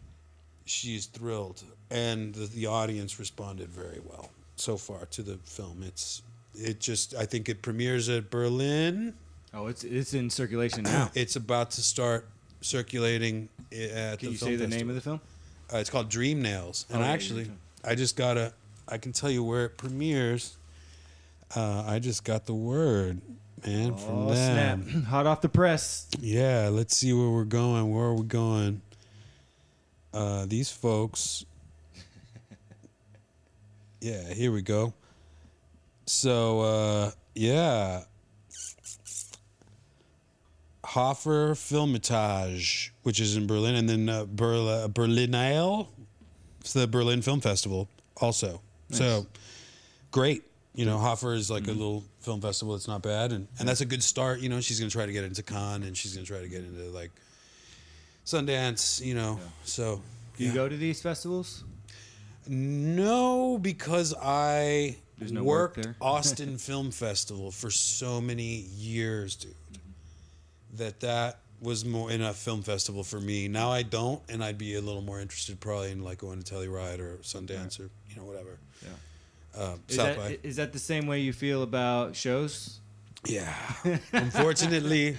[0.65, 4.30] She's thrilled, and the, the audience responded very well
[4.62, 5.84] so far to the film.
[5.86, 6.22] It's
[6.55, 9.14] it just I think it premieres at Berlin.
[9.53, 11.12] Oh, it's it's in circulation now.
[11.16, 12.28] It's about to start
[12.62, 14.68] circulating at Can the you say the festival.
[14.70, 15.22] name of the film?
[15.74, 17.49] Uh, it's called Dream Nails, and Oh, yeah, actually,
[17.84, 18.53] I just got a.
[18.88, 20.57] I can tell you where it premieres.
[21.55, 23.22] Uh, I just got the word,
[23.66, 24.84] man, from oh them.
[24.89, 25.03] snap!
[25.07, 26.07] Hot off the press.
[26.20, 27.93] Yeah, let's see where we're going.
[27.93, 28.82] Where are we going?
[30.14, 31.45] Uh, these folks.
[34.02, 34.93] Yeah, here we go.
[36.08, 38.04] So, uh, yeah.
[40.84, 45.88] Hofer Filmtage, which is in Berlin, and then uh, Berl- Berlinale,
[46.60, 47.88] it's the Berlin Film Festival,
[48.18, 48.62] also.
[48.89, 49.26] So,
[50.12, 50.43] great.
[50.74, 52.76] You know, Hofer is like a little film festival.
[52.76, 54.39] It's not bad, and, and that's a good start.
[54.39, 56.64] You know, she's gonna try to get into Cannes, and she's gonna try to get
[56.64, 57.12] into like
[58.26, 59.04] Sundance.
[59.04, 60.02] You know, so
[60.38, 60.56] Do you yeah.
[60.56, 61.64] go to these festivals?
[62.52, 65.95] No, because I no work worked there?
[66.02, 69.56] Austin Film Festival for so many years, dude.
[70.76, 73.47] That that was more in a film festival for me.
[73.47, 76.54] Now I don't, and I'd be a little more interested probably in like going to
[76.54, 78.60] Telluride or Sundance or you know whatever.
[78.82, 78.89] Yeah.
[79.56, 80.39] Uh, Is South that, by.
[80.43, 82.82] is that the same way you feel about shows?
[83.26, 83.54] Yeah.
[84.12, 85.16] Unfortunately,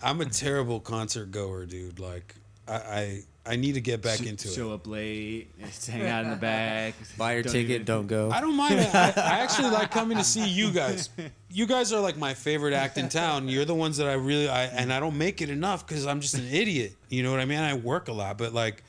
[0.00, 1.98] I'm a terrible concert goer, dude.
[1.98, 2.36] Like
[2.68, 4.54] I I, I need to get back Sh- into it.
[4.54, 5.50] Show up late,
[5.90, 6.94] hang out in the back.
[7.18, 8.30] Buy your don't ticket, even- don't go.
[8.30, 8.94] I don't mind it.
[8.94, 11.08] I, I actually like coming to see you guys.
[11.50, 13.48] You guys are like my favorite act in town.
[13.48, 16.20] You're the ones that I really I and I don't make it enough because I'm
[16.20, 16.94] just an idiot.
[17.08, 17.58] You know what I mean?
[17.58, 18.84] I work a lot, but like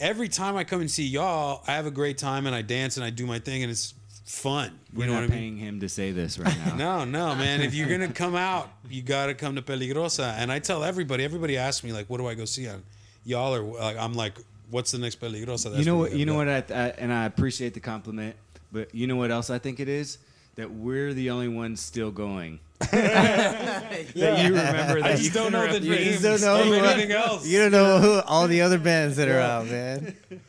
[0.00, 2.96] every time I come and see y'all, I have a great time and I dance
[2.96, 3.94] and I do my thing and it's
[4.24, 4.78] fun.
[4.92, 5.38] You We're know not what I mean?
[5.38, 6.74] paying him to say this right now.
[7.04, 7.60] No, no, man.
[7.60, 10.34] If you're gonna come out, you gotta come to Peligrosa.
[10.38, 11.22] And I tell everybody.
[11.22, 12.82] Everybody asks me like, "What do I go see on?"
[13.24, 14.34] Y'all are like, I'm like,
[14.70, 16.12] "What's the next Peligrosa?" That's you know what?
[16.12, 16.48] You know what?
[16.48, 18.36] I, I, and I appreciate the compliment,
[18.72, 20.18] but you know what else I think it is
[20.56, 22.60] that we're the only ones still going.
[22.90, 26.84] that you remember that I you just don't know the You just don't know who-
[26.84, 27.46] anything else.
[27.46, 30.16] You don't know who, all the other bands that are out, man.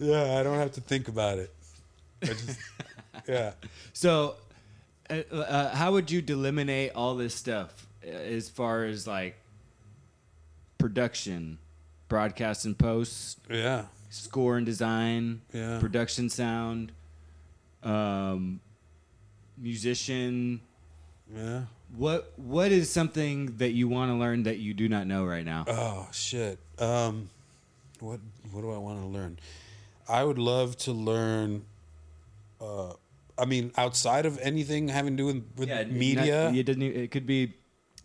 [0.00, 1.54] Yeah, I don't have to think about it.
[2.20, 2.58] I just,
[3.28, 3.52] yeah.
[3.92, 4.34] So,
[5.08, 9.36] uh, uh, how would you delimitate all this stuff as far as like
[10.78, 11.58] production,
[12.08, 13.86] broadcast and post, Yeah.
[14.10, 15.78] score and design, Yeah.
[15.80, 16.92] production sound,
[17.82, 18.60] um,
[19.56, 20.60] musician.
[21.34, 21.64] Yeah.
[21.96, 25.44] What what is something that you want to learn that you do not know right
[25.44, 25.64] now?
[25.68, 26.58] Oh shit.
[26.78, 27.30] Um,
[28.00, 29.38] what what do I want to learn?
[30.08, 31.64] I would love to learn.
[32.60, 32.94] Uh,
[33.38, 36.44] I mean, outside of anything having to do with, with media.
[36.50, 36.82] not- it doesn't.
[36.82, 37.54] It could be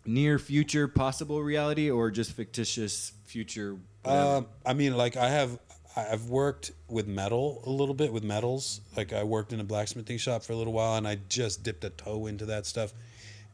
[0.06, 3.76] near future possible reality or just fictitious future.
[4.04, 5.58] Um, I mean, like I have,
[5.96, 8.80] I've worked with metal a little bit with metals.
[8.96, 11.84] Like I worked in a blacksmithing shop for a little while, and I just dipped
[11.84, 12.92] a toe into that stuff.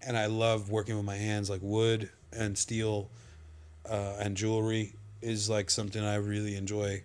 [0.06, 3.10] And I love working with my hands, like wood and steel,
[3.88, 7.02] uh, and jewelry is like something I really enjoy.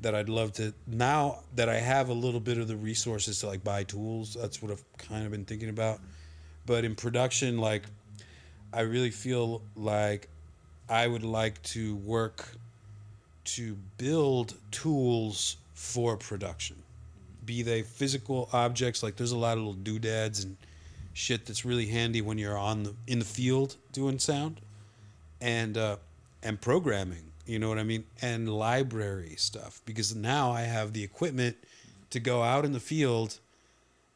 [0.00, 3.48] That I'd love to now that I have a little bit of the resources to
[3.48, 4.32] like buy tools.
[4.32, 6.00] That's what I've kind of been thinking about.
[6.64, 7.82] But in production, like
[8.72, 10.28] I really feel like
[10.88, 12.48] I would like to work
[13.44, 16.76] to build tools for production.
[17.44, 20.56] Be they physical objects, like there's a lot of little doodads and
[21.12, 24.60] shit that's really handy when you're on the in the field doing sound,
[25.40, 25.96] and uh,
[26.42, 27.24] and programming.
[27.46, 28.04] You know what I mean?
[28.22, 31.56] And library stuff because now I have the equipment
[32.10, 33.38] to go out in the field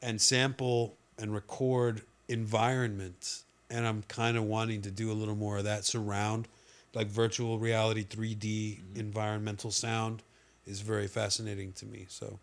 [0.02, 3.44] and sample and record environments.
[3.70, 6.46] And I'm kind of wanting to do a little more of that surround,
[6.94, 10.22] like virtual reality, 3D environmental sound
[10.66, 12.06] is very fascinating to me.
[12.08, 12.38] So,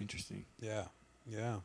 [0.00, 0.44] Interesting.
[0.60, 0.84] yeah,
[1.26, 1.56] yeah.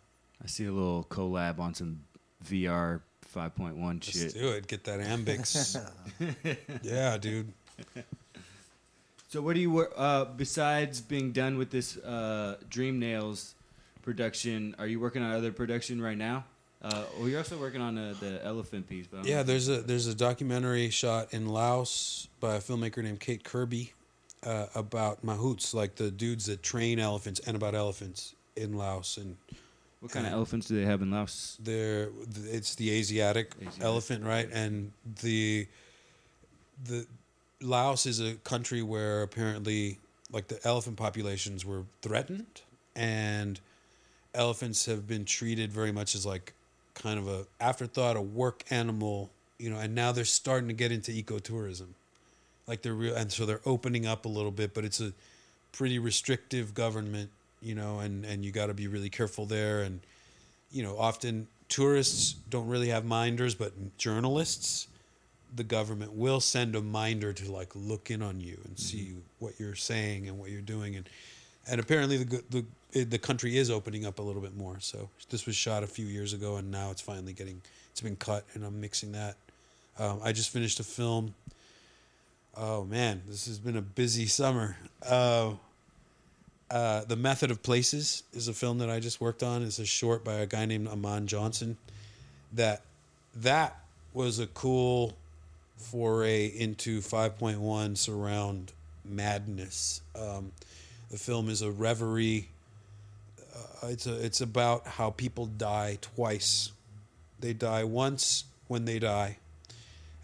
[0.44, 2.02] I see a little collab on some
[2.46, 3.02] VR
[3.36, 4.34] 5.1 Let's shit.
[4.34, 4.68] do it.
[4.68, 5.80] Get that Ambix.
[6.84, 7.52] yeah, dude.
[9.30, 13.56] So what do you uh, besides being done with this uh, Dream Nails
[14.02, 14.74] production?
[14.80, 16.46] Are you working on other production right now?
[16.82, 20.08] Uh, well, you're also working on uh, the elephant piece, but Yeah, there's a there's
[20.08, 23.94] a documentary shot in Laos by a filmmaker named Kate Kirby
[24.44, 29.38] uh, about mahouts, like the dudes that train elephants, and about elephants in Laos, and
[30.02, 31.58] what kind of elephants do they have in Laos?
[31.60, 32.10] they're
[32.46, 33.82] it's the Asiatic, Asiatic.
[33.84, 34.48] elephant, right?
[34.52, 35.68] And the
[36.84, 37.08] the
[37.60, 39.98] Laos is a country where apparently
[40.32, 42.62] like the elephant populations were threatened
[42.96, 43.60] and
[44.36, 46.54] elephants have been treated very much as like
[46.98, 50.91] kind of a afterthought, a work animal, you know, and now they're starting to get
[50.91, 51.88] into ecotourism.
[52.68, 55.14] Like they're real and so they're opening up a little bit, but it's a
[55.72, 57.30] pretty restrictive government,
[57.62, 59.82] you know, and and you got to be really careful there.
[59.82, 60.02] And
[60.72, 64.88] you know, often tourists don't really have minders, but journalists,
[65.56, 69.20] the government will send a minder to like look in on you and see mm-hmm.
[69.39, 71.08] what you're saying and what you're doing, and
[71.70, 74.78] and apparently the the the country is opening up a little bit more.
[74.80, 77.61] So this was shot a few years ago, and now it's finally getting
[77.91, 79.36] it's been cut, and I'm mixing that.
[79.99, 81.34] Um, I just finished a film.
[82.55, 84.78] Oh man, this has been a busy summer.
[85.07, 85.53] Uh,
[86.70, 89.63] uh, the Method of Places is a film that I just worked on.
[89.63, 91.78] It's a short by a guy named Aman Johnson.
[92.53, 92.82] That
[93.36, 93.80] that
[94.13, 95.13] was a cool
[95.78, 98.74] foray into 5.1 surround
[99.05, 100.01] madness.
[100.15, 100.51] Um,
[101.12, 102.49] the film is a reverie.
[103.84, 106.72] Uh, it's a it's about how people die twice.
[107.39, 109.38] They die once when they die,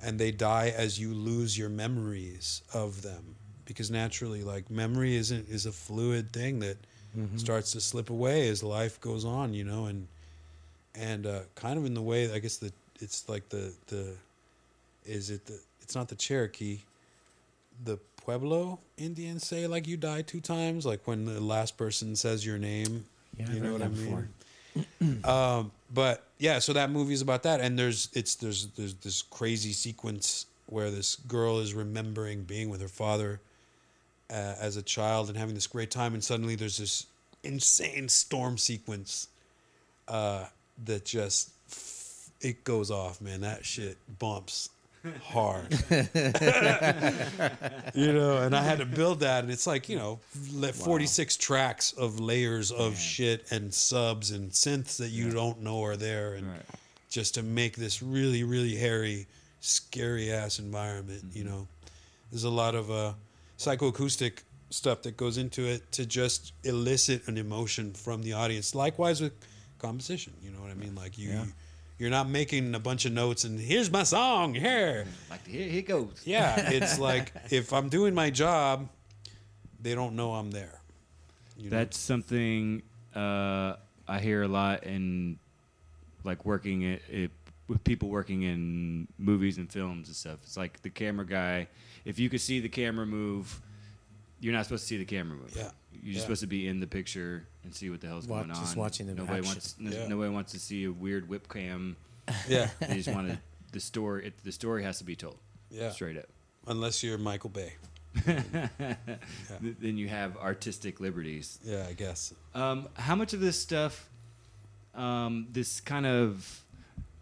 [0.01, 5.47] and they die as you lose your memories of them because naturally like memory isn't
[5.49, 6.77] is a fluid thing that
[7.37, 10.07] starts to slip away as life goes on you know and
[10.95, 14.13] and uh, kind of in the way i guess the it's like the the
[15.05, 16.79] is it the it's not the cherokee
[17.85, 20.85] the pueblo indians say like you die two times?
[20.85, 23.05] Like when the last person says your name?
[23.37, 24.29] Yeah, you know what i mean?
[25.23, 29.21] um, but yeah, so that movie is about that, and there's it's there's there's this
[29.21, 33.39] crazy sequence where this girl is remembering being with her father
[34.29, 37.05] uh, as a child and having this great time, and suddenly there's this
[37.43, 39.27] insane storm sequence
[40.07, 40.45] uh,
[40.85, 41.51] that just
[42.41, 43.41] it goes off, man.
[43.41, 44.69] That shit bumps
[45.23, 45.71] hard,
[47.93, 48.37] you know.
[48.37, 50.19] And I had to build that, and it's like you know,
[50.53, 55.61] le- forty six tracks of layers of shit and subs and synths that you don't
[55.61, 56.61] know are there, and Right.
[57.09, 59.27] just to make this really really hairy,
[59.59, 61.23] scary ass environment.
[61.33, 61.67] You know,
[62.31, 63.13] there's a lot of uh,
[63.57, 64.39] psychoacoustic
[64.69, 68.73] stuff that goes into it to just elicit an emotion from the audience.
[68.73, 69.33] Likewise with
[69.79, 70.95] composition, you know what I mean?
[70.95, 71.45] Like you, Yeah.
[71.97, 75.05] You're not making a bunch of notes and here's my song here.
[75.29, 76.21] Like here, here goes.
[76.25, 78.89] Yeah, it's like if I'm doing my job,
[79.81, 80.81] they don't know I'm there.
[81.57, 81.77] You know?
[81.77, 82.81] That's something
[83.15, 83.75] uh,
[84.07, 85.37] I hear a lot in
[86.23, 87.31] like working it, it
[87.67, 90.39] with people working in movies and films and stuff.
[90.43, 91.67] It's like the camera guy.
[92.05, 93.61] If you could see the camera move,
[94.39, 95.53] you're not supposed to see the camera move.
[95.55, 95.69] Yeah.
[96.01, 96.21] You're Yeah.
[96.21, 98.63] supposed to be in the picture and see what the hell's Watch- going on.
[98.63, 99.51] just watching the nobody action.
[99.53, 100.07] wants n- Yeah.
[100.07, 101.95] nobody wants to see a weird whip cam.
[102.47, 103.37] Yeah, They just want to
[103.71, 104.27] the story.
[104.27, 105.37] It, the story has to be told
[105.69, 105.89] yeah.
[105.91, 106.25] straight up.
[106.67, 107.73] Unless you're Michael Bay.
[108.25, 108.37] Th-
[109.59, 111.59] Then you have artistic liberties.
[111.63, 112.33] Yeah, I guess.
[112.53, 114.07] Um, how much of this stuff,
[114.95, 116.63] um, this kind of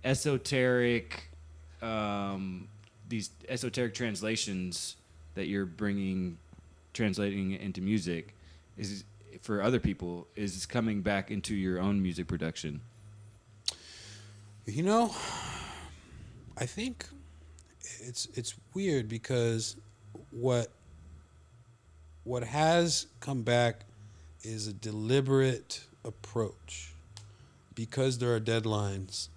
[0.03, 1.29] esoteric,
[1.81, 2.67] um,
[3.09, 4.95] these esoteric translations
[5.35, 6.37] that you're bringing,
[6.93, 8.35] translating into music,
[8.77, 9.03] is
[9.41, 12.81] for other people is coming back into your own music production?
[14.65, 15.13] You know,
[16.57, 17.05] I think
[18.01, 19.75] it's it's weird because
[20.29, 20.67] what
[22.23, 23.81] what has come back
[24.43, 26.93] is a deliberate approach
[27.73, 29.29] because there are deadlines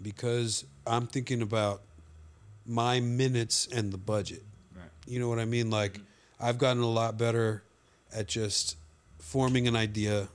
[0.00, 1.82] because I'm thinking about
[2.66, 4.42] my minutes and the budget.
[4.74, 4.84] Right.
[5.06, 5.70] You know what I mean?
[5.70, 6.00] Like
[6.40, 7.62] I've gotten a lot better
[8.14, 8.76] at just
[9.30, 10.26] forming an idea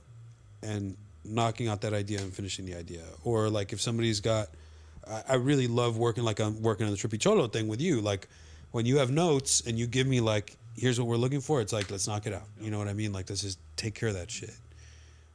[0.62, 3.02] and knocking out that idea and finishing the idea.
[3.24, 4.48] Or like if somebody's got,
[5.06, 8.00] I, I really love working like I'm working on the Trippy Cholo thing with you.
[8.00, 8.26] Like
[8.72, 11.60] when you have notes and you give me like, here's what we're looking for.
[11.60, 12.48] It's like let's knock it out.
[12.58, 13.12] You know what I mean?
[13.12, 14.54] Like let's just take care of that shit.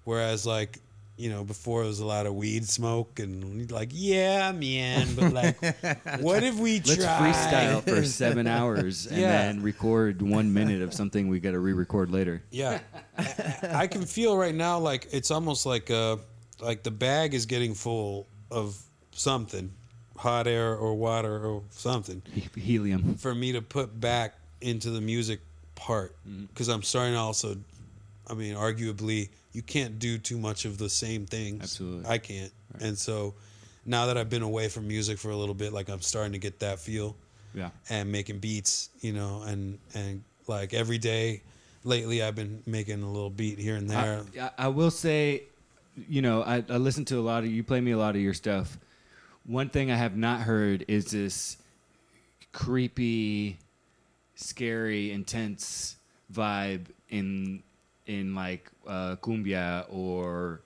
[0.05, 0.79] Whereas like.
[1.21, 5.31] You know, before it was a lot of weed smoke and like, yeah, man, but
[5.31, 5.55] like,
[6.19, 6.95] what if we try?
[6.95, 9.27] Let's freestyle for seven hours and Yeah.
[9.31, 12.41] then record one minute of something we got to re-record later.
[12.49, 12.79] Yeah,
[13.19, 16.17] I, I can feel right now like it's almost like uh
[16.59, 19.71] like the bag is getting full of something,
[20.17, 22.23] hot air or water or something
[22.55, 23.13] Helium.
[23.15, 25.39] for me to put back into the music
[25.75, 26.15] part
[26.47, 27.57] because I'm starting to also,
[28.27, 31.63] I mean, arguably you can't do too much of the same things.
[31.63, 32.09] Absolutely.
[32.09, 33.33] I can't, and so
[33.85, 36.37] now that I've been away from music for a little bit, like I'm starting to
[36.39, 37.15] get that feel
[37.53, 37.69] Yeah.
[37.89, 41.41] and making beats, you know, and and like every day
[41.83, 44.23] lately I've been making a little beat here and there.
[44.37, 45.43] I, I- I will say,
[46.07, 48.21] you know, I, I listen to a lot of you play me a lot of
[48.21, 48.77] your stuff.
[49.45, 51.57] One thing I have not heard is this
[52.51, 53.57] creepy,
[54.35, 55.95] scary, intense
[56.31, 57.63] vibe in
[58.11, 60.59] in like uh, cumbia or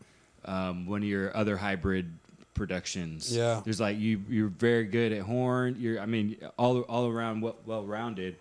[0.46, 2.12] um, one of your other hybrid
[2.54, 3.36] productions.
[3.36, 3.62] Yeah.
[3.64, 5.76] there's like you you're very good at horn.
[5.80, 8.36] You're I mean all all around well, well rounded.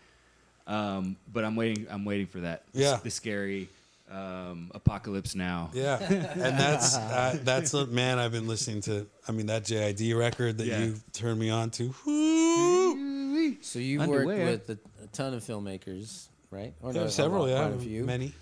[0.66, 1.86] Um, but I'm waiting.
[1.90, 2.62] I'm waiting for that.
[2.72, 2.96] The- Yeah.
[3.02, 3.68] the scary
[4.10, 5.70] um, apocalypse now.
[5.74, 8.18] yeah, and that's uh, that's a, man.
[8.18, 9.06] I've been listening to.
[9.28, 10.84] I mean that JID record that Yeah.
[10.84, 11.92] you turned me on to.
[13.60, 14.24] So you Underwear.
[14.26, 16.72] worked with a, a ton of filmmakers, right?
[16.82, 18.04] Or Yeah, no, several, yeah, quite a few.
[18.04, 18.32] many.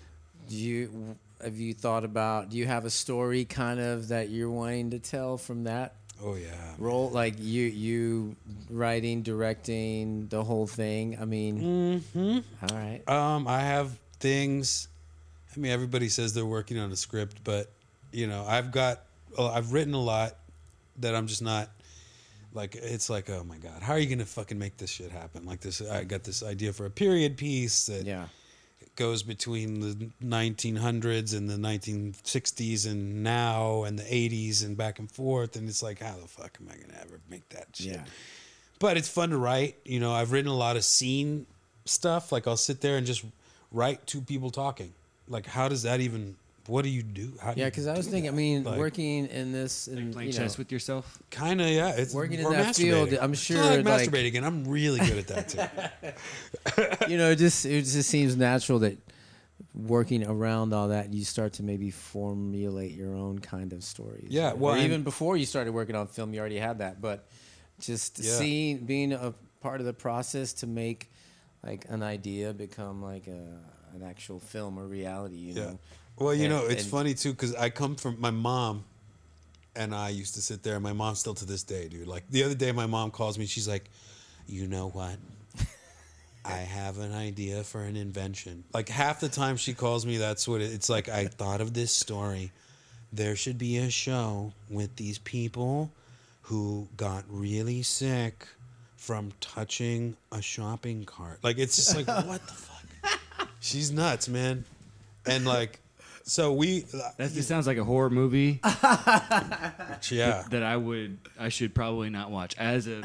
[0.47, 2.49] Do you have you thought about?
[2.49, 6.35] Do you have a story kind of that you're wanting to tell from that Oh
[6.35, 7.09] yeah, role?
[7.09, 8.35] Like you you
[8.69, 11.17] writing, directing the whole thing.
[11.19, 13.01] I mean, hmm all right.
[13.07, 14.87] Um, I have things.
[15.55, 17.69] I mean, everybody says they're working on a script, but
[18.11, 19.01] you know, I've got,
[19.37, 20.35] I've written a lot
[20.99, 21.69] that I'm just not.
[22.53, 25.45] Like it's like, oh my god, how are you gonna fucking make this shit happen?
[25.45, 28.27] Like this, I got this idea for a period piece that Yeah.
[28.95, 35.11] Goes between the 1900s and the 1960s and now and the 80s and back and
[35.11, 37.93] forth, and it's like, how the fuck am I gonna ever make that shit?
[37.93, 38.03] Yeah.
[38.79, 39.77] but it's fun to write.
[39.85, 41.45] You know, I've written a lot of scene
[41.85, 42.31] stuff.
[42.31, 43.23] Like I'll sit there and just
[43.71, 44.93] write two people talking.
[45.27, 46.35] Like, how does that even?
[46.67, 47.33] What do you do?
[47.41, 48.29] How do Yeah, because I was do thinking.
[48.31, 51.21] I mean, Like, working in this, Like and playing you know, chess with yourself.
[51.29, 51.89] kind of, yeah.
[51.89, 53.13] It's Working in or that field.
[53.13, 57.07] I'm sure, like like- masturbating, and I'm really good at that too.
[57.09, 58.97] you know, it just it just seems natural that
[59.73, 64.27] working around all that, you start to maybe formulate your own kind of stories.
[64.29, 64.57] Yeah, right?
[64.57, 67.01] well, or even before you started working on film, you already had that.
[67.01, 67.27] But
[67.79, 68.31] just Yeah.
[68.37, 71.11] seeing being a part of the process to make
[71.63, 73.59] like an idea become like a
[73.95, 75.35] an actual film or reality.
[75.37, 75.61] You Yeah.
[75.65, 75.79] know,
[76.17, 78.85] Well, you And- know, it's and- funny too because I come from my mom,
[79.75, 80.75] and I used to sit there.
[80.75, 82.07] and My mom still to this day, dude.
[82.07, 83.45] Like the other day, my mom calls me.
[83.47, 83.85] She's like,
[84.47, 85.17] "You know what?
[86.45, 90.47] I have an idea for an invention." Like half the time she calls me, that's
[90.47, 91.09] what it, it's like.
[91.09, 92.51] I thought of this story.
[93.11, 95.91] There should be a show with these people
[96.43, 98.47] who got really sick
[98.97, 101.39] from touching a shopping cart.
[101.43, 103.49] Like it's just like what the fuck.
[103.59, 104.65] She's nuts, man.
[105.25, 105.79] And like,
[106.23, 106.81] so we,
[107.17, 112.31] That just sounds like a horror movie yeah, that I would, I should probably not
[112.31, 113.03] watch as a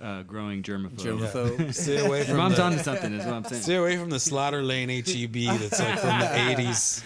[0.00, 0.96] uh, growing germaphobe.
[0.96, 1.74] germaphobe.
[1.74, 3.62] stay away Your from mom's the, onto something, is what I'm saying.
[3.62, 7.04] stay away from the Slaughter Lane HEB that's like from the eighties.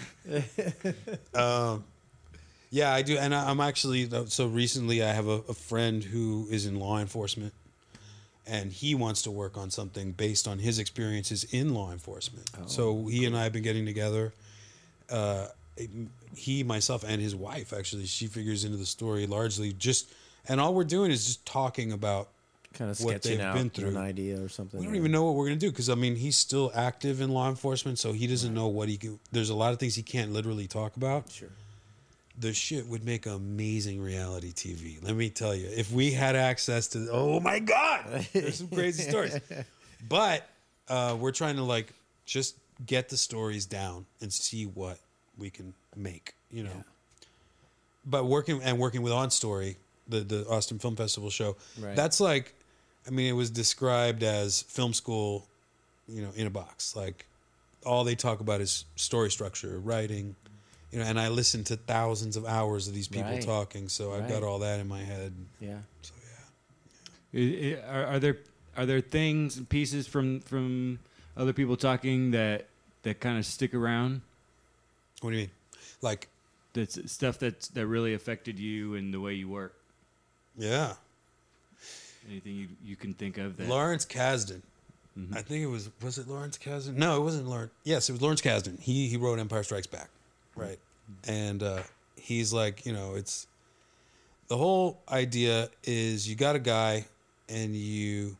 [1.33, 1.83] Um,
[2.69, 6.47] yeah, I do, and I, I'm actually so recently I have a, a friend who
[6.49, 7.53] is in law enforcement,
[8.45, 12.49] and he wants to work on something based on his experiences in law enforcement.
[12.59, 14.33] Oh, so he and I have been getting together.
[15.09, 15.47] Uh,
[16.35, 20.11] he, myself, and his wife actually, she figures into the story largely just,
[20.47, 22.29] and all we're doing is just talking about.
[22.73, 23.89] Kind of what they've out been through.
[23.89, 24.79] an idea or something.
[24.79, 27.29] We don't even know what we're gonna do because I mean he's still active in
[27.29, 29.19] law enforcement, so he doesn't know what he can.
[29.31, 31.31] There's a lot of things he can't literally talk about.
[31.31, 31.49] Sure.
[32.39, 35.03] the shit would make amazing reality TV.
[35.03, 39.03] Let me tell you, if we had access to, oh my god, there's some crazy
[39.09, 39.39] stories.
[40.07, 40.47] But
[40.87, 41.91] uh, we're trying to like
[42.25, 44.99] just get the stories down and see what
[45.37, 46.33] we can make.
[46.51, 46.83] You know.
[48.05, 51.95] But working and working with On Story, the the Austin Film Festival show, Right.
[51.95, 52.53] that's like,
[53.05, 55.45] I mean, it was described as film school,
[56.07, 56.95] you know, in a box.
[56.95, 57.25] Like,
[57.85, 60.35] all they talk about is story structure, writing,
[60.91, 61.05] you know.
[61.05, 63.41] And I listened to thousands of hours of these people Right.
[63.41, 65.33] talking, so I've got all that in my head.
[65.59, 65.79] Yeah.
[66.01, 66.13] So
[67.33, 68.37] yeah, I- I- Are, are there
[68.77, 70.99] are there things and pieces from from
[71.37, 72.65] other people talking that
[73.03, 74.21] that kind of stick around?
[75.21, 75.51] what do you mean?
[76.01, 76.27] Like,
[76.73, 79.73] That's stuff that that really affected you and the way you work.
[80.57, 80.93] yeah,
[82.29, 83.67] Anything you you can think of that?
[83.69, 84.61] Lawrence Kasdan.
[85.17, 85.35] Mhm.
[85.35, 86.95] I think it was was it Lawrence Kasdan?
[86.95, 87.71] No, it wasn't Lawrence.
[87.83, 88.79] Yes, it was Lawrence Kasdan.
[88.79, 90.09] He he wrote Empire Strikes Back,
[90.55, 90.79] right?
[91.25, 91.83] And uh,
[92.17, 93.47] he's like, you know, it's
[94.49, 97.05] the whole idea is you got a guy
[97.47, 98.35] and you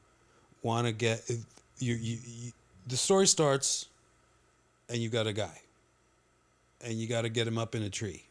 [0.62, 1.24] want to get
[1.80, 2.52] you, you you
[2.88, 3.88] the story starts
[4.90, 5.62] and you got a guy
[6.84, 8.24] and you got to get him up in a tree.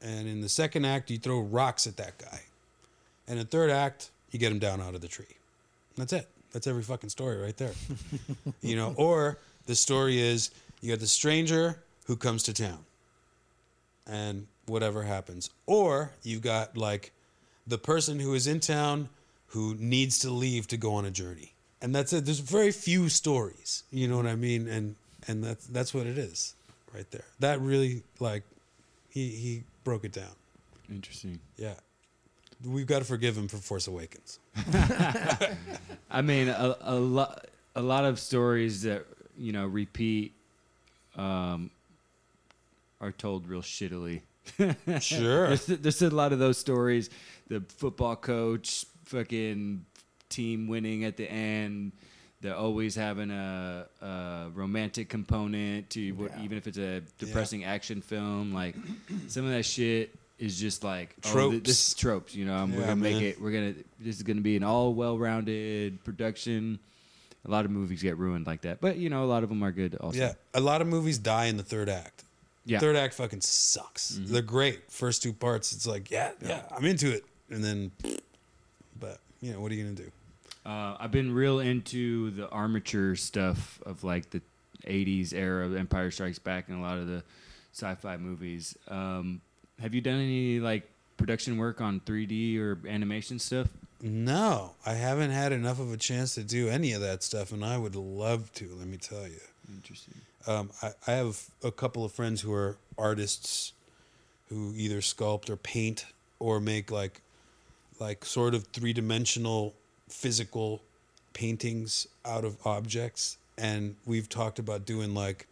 [0.00, 2.40] And in the second act, you throw rocks at that guy.
[3.26, 5.26] And in the third act, you get him down out of the tree.
[5.96, 6.28] That's it.
[6.52, 7.72] That's every fucking story right there.
[8.62, 12.84] you know, or the story is you got the stranger who comes to town
[14.06, 15.50] and whatever happens.
[15.66, 17.12] Or you've got like
[17.66, 19.08] the person who is in town
[19.48, 21.52] who needs to leave to go on a journey.
[21.80, 22.24] And that's it.
[22.24, 23.84] There's very few stories.
[23.90, 24.68] You know what I mean?
[24.68, 26.54] And and that's that's what it is
[26.94, 27.24] right there.
[27.40, 28.42] That really like
[29.08, 30.34] he he broke it down.
[30.90, 31.38] Interesting.
[31.56, 31.74] Yeah.
[32.64, 34.40] We've got to forgive him for Force Awakens.
[36.10, 39.04] I mean, a, a lot a lot of stories that
[39.36, 40.32] you know repeat
[41.16, 41.70] um,
[43.00, 44.22] are told real shittily.
[45.00, 45.46] Sure.
[45.48, 47.10] There's, there's a lot of those stories.
[47.48, 49.84] The football coach, fucking
[50.28, 51.92] team winning at the end.
[52.40, 56.44] They're always having a, a romantic component to what, Yeah.
[56.44, 58.52] even if it's a depressing action film.
[58.54, 58.76] Like
[59.28, 61.60] some of that shit is just like oh, th- Tropes.
[61.66, 62.34] this is tropes.
[62.36, 63.40] You know, um, we're gonna make it.
[63.40, 63.74] We're gonna.
[63.98, 66.78] This is gonna be an all well-rounded production.
[67.44, 69.62] A lot of movies get ruined like that, but you know, a lot of them
[69.64, 69.96] are good.
[69.96, 70.32] Also, Yeah.
[70.54, 72.24] A lot of movies die in the third act.
[72.66, 72.78] yeah.
[72.78, 74.18] Third act fucking sucks.
[74.22, 74.90] They're great.
[74.92, 77.24] First two parts, it's like, yeah, yeah, I'm into it.
[77.48, 77.90] And then,
[79.00, 80.10] but, you know, what are you going to do?
[80.68, 84.42] Uh, I've been real into the armature stuff of like the
[84.86, 87.22] '80s era of Empire Strikes Back and a lot of the
[87.72, 88.76] sci-fi movies.
[88.86, 89.40] Um,
[89.80, 93.68] have you done any like production work on 3D or animation stuff?
[94.02, 97.64] No, I haven't had enough of a chance to do any of that stuff, and
[97.64, 99.40] I would love to, let me tell you.
[99.74, 100.14] Interesting.
[100.46, 103.72] Um, I, I have a couple of friends who are artists
[104.50, 106.06] who either sculpt or paint
[106.38, 107.20] or make like
[107.98, 109.74] like sort of three dimensional
[110.08, 110.82] physical
[111.32, 113.38] paintings out of objects.
[113.56, 115.46] And we've talked about doing like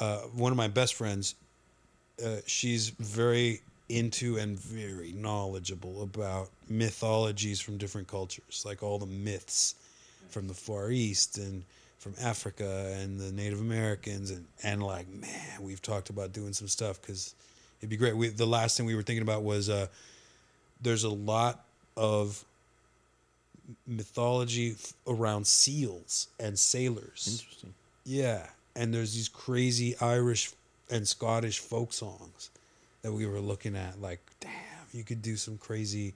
[0.00, 1.34] uh, one of my best friends.
[2.24, 9.06] Uh, she's very into and very knowledgeable about mythologies from different cultures, like all the
[9.06, 9.74] myths
[10.28, 11.64] from the Far East and
[11.98, 16.68] from Africa and the Native Americans and and like man, we've talked about doing some
[16.68, 17.34] stuff because
[17.80, 18.16] it'd be great.
[18.16, 19.86] We, the last thing we were thinking about was uh,
[20.82, 21.64] there's a lot
[21.96, 22.44] of
[23.86, 27.40] mythology f- around seals and sailors.
[27.40, 27.74] Interesting.
[28.04, 28.46] Yeah,
[28.76, 30.50] and there's these crazy Irish
[30.90, 32.50] and Scottish folk songs
[33.02, 34.00] that we were looking at.
[34.00, 34.52] Like, damn,
[34.92, 36.14] you could do some crazy,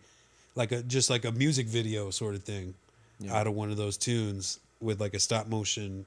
[0.55, 2.75] like a just like a music video sort of thing,
[3.21, 3.35] Yeah.
[3.35, 6.07] out of one of those tunes with like a stop motion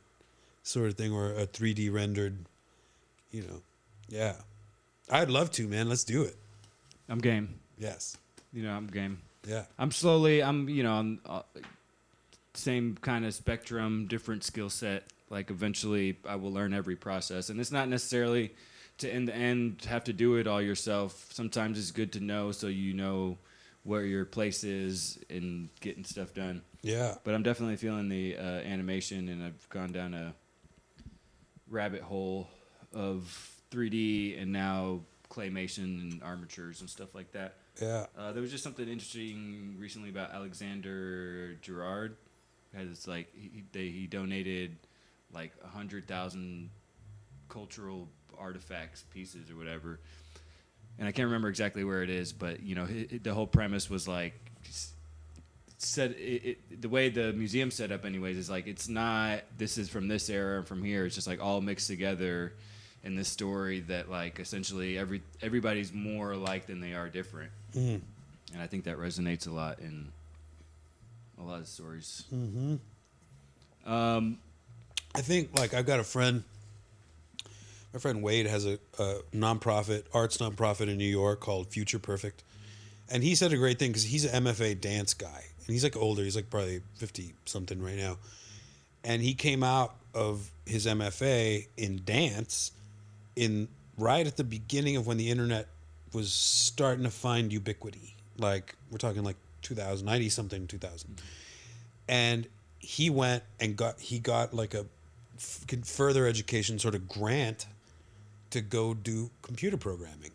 [0.64, 2.38] sort of thing or a 3D rendered.
[3.32, 3.62] You know,
[4.10, 4.36] yeah,
[5.12, 5.88] I'd love to, man.
[5.90, 6.36] Let's do it.
[7.10, 7.60] I'm game.
[7.78, 8.18] Yes,
[8.54, 9.20] You know, I'm game.
[9.48, 10.44] Yeah, I'm slowly.
[10.44, 11.42] I'm you know, uh,
[12.54, 15.04] same kind of spectrum, different skill set.
[15.30, 18.54] Like eventually, I will learn every process, and it's not necessarily
[19.00, 21.30] to in the end have to do it all yourself.
[21.32, 23.38] Sometimes it's good to know so you know
[23.84, 26.62] where your place is in getting stuff done.
[26.82, 27.16] yeah.
[27.24, 30.34] But I'm definitely feeling the uh, animation, and I've gone down a
[31.70, 32.50] rabbit hole
[32.94, 37.58] of 3D and now claymation and armatures and stuff like that.
[37.82, 38.06] Yeah.
[38.18, 42.16] Uh, there was just something interesting recently about Alexander Girard.
[42.76, 44.76] Has like he they, he donated
[45.34, 46.70] like a hundred thousand
[47.48, 50.00] cultural artifacts, pieces, or whatever.
[50.98, 53.48] And I can't remember exactly where it is, but you know, hi- hi- the whole
[53.48, 54.34] premise was like
[55.78, 59.78] said it, it, the way the museum set up, anyways, is like it's not this
[59.78, 61.06] is from this era and from here.
[61.06, 62.54] It's just like all mixed together
[63.06, 68.02] in this story that like essentially every everybody's more alike than they are different Mm.
[68.54, 70.08] and I think that resonates a lot in
[71.40, 72.24] a lot of stories.
[72.34, 72.76] Mm-hmm.
[73.92, 74.38] Um,
[75.14, 76.44] I think like I've got a friend.
[77.94, 82.44] My friend Wade has a, a nonprofit arts nonprofit in New York called Future Perfect,
[83.10, 85.96] and he said a great thing because he's an MFA dance guy, and he's like
[85.96, 86.24] older.
[86.24, 88.18] He's like probably fifty something right now,
[89.04, 92.72] and he came out of his MFA in dance
[93.36, 93.68] in
[93.98, 95.68] right at the beginning of when the internet
[96.14, 98.16] was starting to find ubiquity.
[98.38, 101.22] Like we're talking like 2000, 90 something, 2000
[102.08, 102.48] and
[102.80, 104.86] he went and got he got like a
[105.38, 107.66] f- further education sort of grant
[108.52, 110.32] to go do computer programming.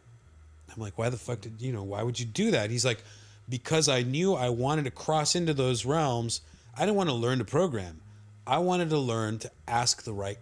[0.75, 1.83] I'm like, why the fuck did you know?
[1.83, 2.71] Why would you do that?
[2.71, 3.03] He's like,
[3.49, 6.41] because I knew I wanted to cross into those realms.
[6.77, 8.01] I didn't want to learn to program.
[8.47, 10.41] I wanted to learn to ask the right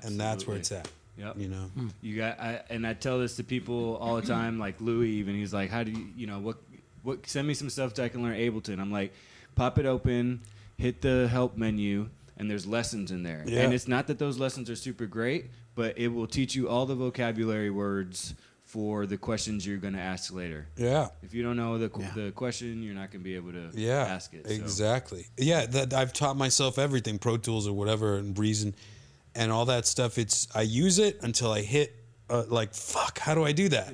[0.00, 0.88] questions, and that's where it's at.
[1.16, 1.36] Yep.
[1.36, 1.88] You know, hmm.
[2.00, 5.10] You got, I, and I tell this to people all the time, like Louis.
[5.10, 6.58] Even he's like, "How do you, you know, what,
[7.02, 7.26] what?
[7.26, 9.12] Send me some stuff so I can learn Ableton." I'm like,
[9.56, 10.40] pop it open,
[10.76, 13.42] hit the help menu, and there's lessons in there.
[13.46, 13.62] Yeah.
[13.62, 16.86] And it's not that those lessons are super great, but it will teach you all
[16.86, 20.66] the vocabulary words for the questions you're going to ask later.
[20.76, 21.08] yeah.
[21.22, 22.10] If you don't know the Yeah.
[22.14, 24.46] the question, you're not going to be able to yeah ask it.
[24.46, 24.52] so.
[24.52, 28.74] exactly yeah that i've taught myself everything pro tools or whatever and reason
[29.38, 31.94] and all that stuff it's i use it until i hit
[32.28, 33.92] uh, like fuck how do i do that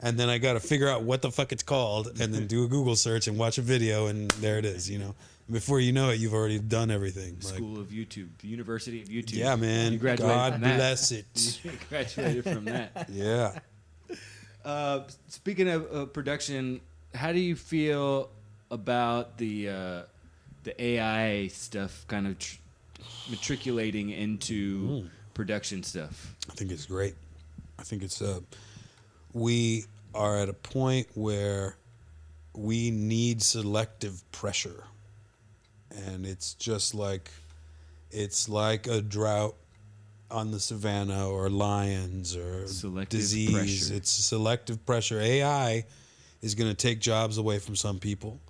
[0.00, 2.64] and then i got to figure out what the fuck it's called and then do
[2.64, 5.14] a google search and watch a video and there it is you know
[5.50, 9.08] before you know it you've already done everything like, School of YouTube, the University of
[9.08, 9.34] YouTube.
[9.34, 10.76] yeah man You graduated god from that.
[10.76, 11.26] bless it
[11.64, 13.08] You graduated from that.
[13.10, 13.58] yeah
[14.64, 16.80] Uh, speaking of uh, production,
[17.16, 18.30] how do you feel
[18.70, 20.02] about the uh,
[20.62, 22.58] the AI stuff kind of tr-
[23.30, 26.34] matriculating into production stuff?
[26.50, 27.14] I think it's great.
[27.78, 28.40] I think it's uh
[29.32, 29.84] we
[30.14, 31.76] are at a point where
[32.54, 34.84] we need selective pressure.
[36.06, 37.30] And it's just like
[38.10, 39.54] it's like a drought
[40.30, 43.52] on the savannah or lions or Selective disease.
[43.52, 43.94] pressure.
[43.94, 45.20] It's selective pressure.
[45.20, 45.84] AI
[46.40, 48.40] is going to take jobs away from some people.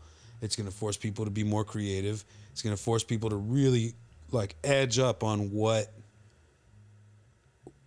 [0.41, 2.25] It's going to force people to be more creative.
[2.53, 3.95] It's going to force people to really
[4.33, 5.93] like edge up on what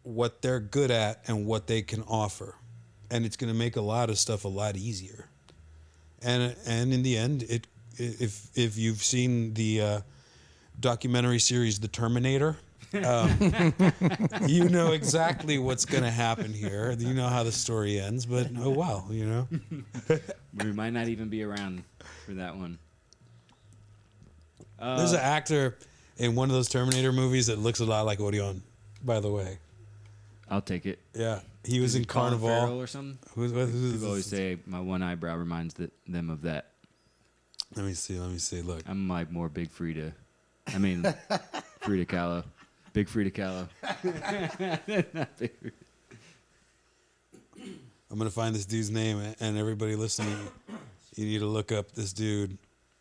[0.03, 2.55] what they're good at and what they can offer.
[3.09, 5.27] And it's going to make a lot of stuff a lot easier.
[6.21, 7.67] And and in the end it
[7.97, 10.01] if if you've seen the uh,
[10.79, 12.57] documentary series The Terminator,
[13.03, 13.31] um,
[14.47, 16.95] you know exactly what's going to happen here.
[16.97, 19.47] You know how the story ends, but oh well, you know.
[20.63, 21.83] we might not even be around
[22.25, 22.79] for that one.
[24.79, 25.77] Uh, There's an actor
[26.17, 28.61] in one of those Terminator movies that looks a lot like Orion,
[29.03, 29.57] by the way.
[30.49, 30.99] I'll take it.
[31.13, 32.81] Yeah, he was Is in it Colin Farrell Carnival.
[32.81, 33.17] or something.
[33.33, 36.67] Who's, who's, who's, People always say my one eyebrow reminds th- them of that.
[37.75, 38.19] Let me see.
[38.19, 38.61] Let me see.
[38.61, 40.13] Look, I'm like more Big Frida.
[40.67, 41.03] I mean,
[41.81, 42.43] Frida Kahlo.
[42.93, 43.67] Big Frida Kahlo.
[45.13, 45.75] Not Big Frida.
[48.11, 50.37] I'm gonna find this dude's name, and everybody listening,
[51.15, 52.57] you need to look up this dude,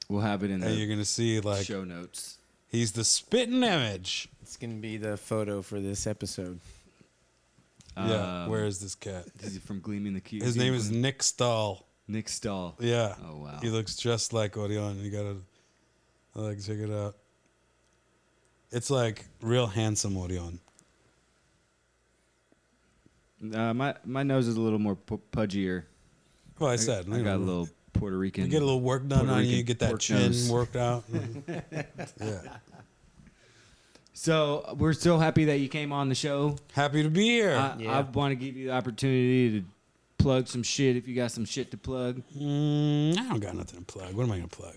[0.09, 2.39] We'll have it in and you're gonna see like show notes.
[2.75, 4.29] He's the spitting image.
[4.43, 6.61] It's gonna be the photo for this episode.
[7.97, 9.27] yeah, Um, where is this cat?
[9.41, 10.43] Is he from Gleaming the Cube?
[10.43, 11.87] His name is Nick Stahl.
[12.09, 12.77] Nick Stahl.
[12.81, 13.15] Yeah.
[13.25, 13.59] Oh wow.
[13.63, 14.99] He looks just like Orion.
[15.03, 15.37] You gotta
[16.35, 17.17] like check it out.
[18.71, 20.59] It's like real handsome Orion.
[23.53, 25.85] Uh, my my nose is a little more pu- pudgier.
[26.59, 28.45] Well, I said I you got a little Puerto Rican.
[28.45, 29.45] You get a little work done Puerto on you.
[29.45, 30.51] Rican You get that chin nose.
[30.51, 31.05] worked out.
[32.21, 32.39] yeah.
[34.13, 36.57] So we're so happy that you came on the show.
[36.73, 37.57] Happy to be here.
[37.57, 37.99] I, Yeah.
[37.99, 39.67] I want to give you the opportunity to
[40.19, 42.23] plug some shit if you got some shit to plug.
[42.39, 44.15] Mm, I don't got nothing to plug.
[44.15, 44.77] What am I gonna plug?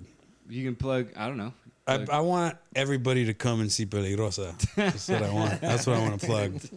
[0.49, 1.09] You can plug.
[1.15, 1.53] I don't know.
[1.85, 4.57] I, I want everybody to come and see Peligrosa.
[4.75, 5.61] That's what I want.
[5.61, 6.59] That's what I want to plug.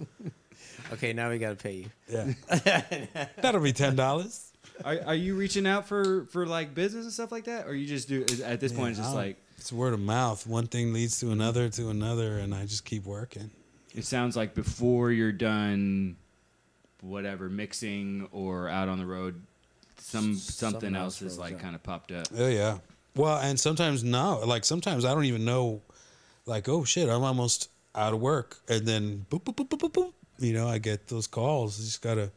[0.93, 1.87] Okay, now we gotta pay you.
[2.09, 2.33] Yeah.
[3.41, 4.50] That'll be ten dollars.
[4.85, 7.87] Are, are you reaching out for for like business and stuff like that, or you
[7.87, 10.47] just do is- at this point it's just like it's word of mouth.
[10.47, 13.51] One thing leads to another to another, and I just keep working.
[13.95, 16.17] it sounds like before you're done,
[17.03, 19.43] whatever mixing or out on the road,
[19.99, 22.27] some something something else else has like kind of popped up.
[22.37, 22.79] Oh yeah.
[23.17, 24.41] Well, and sometimes no.
[24.47, 25.83] Like sometimes I don't even know.
[26.47, 29.93] Like oh shit, I'm almost out of work, and then boop boop boop boop boop.
[29.93, 31.79] boop you know, I get those calls.
[31.79, 32.31] You just gotta.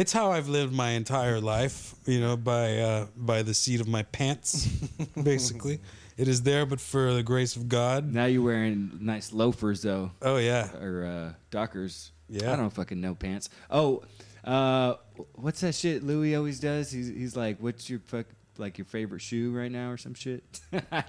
[0.00, 1.94] It's how I've lived my entire life.
[2.06, 4.66] You know, by uh, by the seat of my pants,
[5.22, 5.80] basically.
[6.16, 8.12] It is there, but for the grace of God.
[8.12, 12.12] Now you're wearing nice loafers though, Oh yeah, or uh, Dockers.
[12.28, 12.52] Yeah.
[12.52, 13.48] I don't fucking know pants.
[13.70, 14.02] Oh,
[14.44, 14.94] uh,
[15.34, 16.92] what's that shit Louis always does?
[16.92, 18.26] He's he's like, what's your fuck
[18.56, 20.42] like your favorite shoe right now or some shit?
[20.92, 21.02] I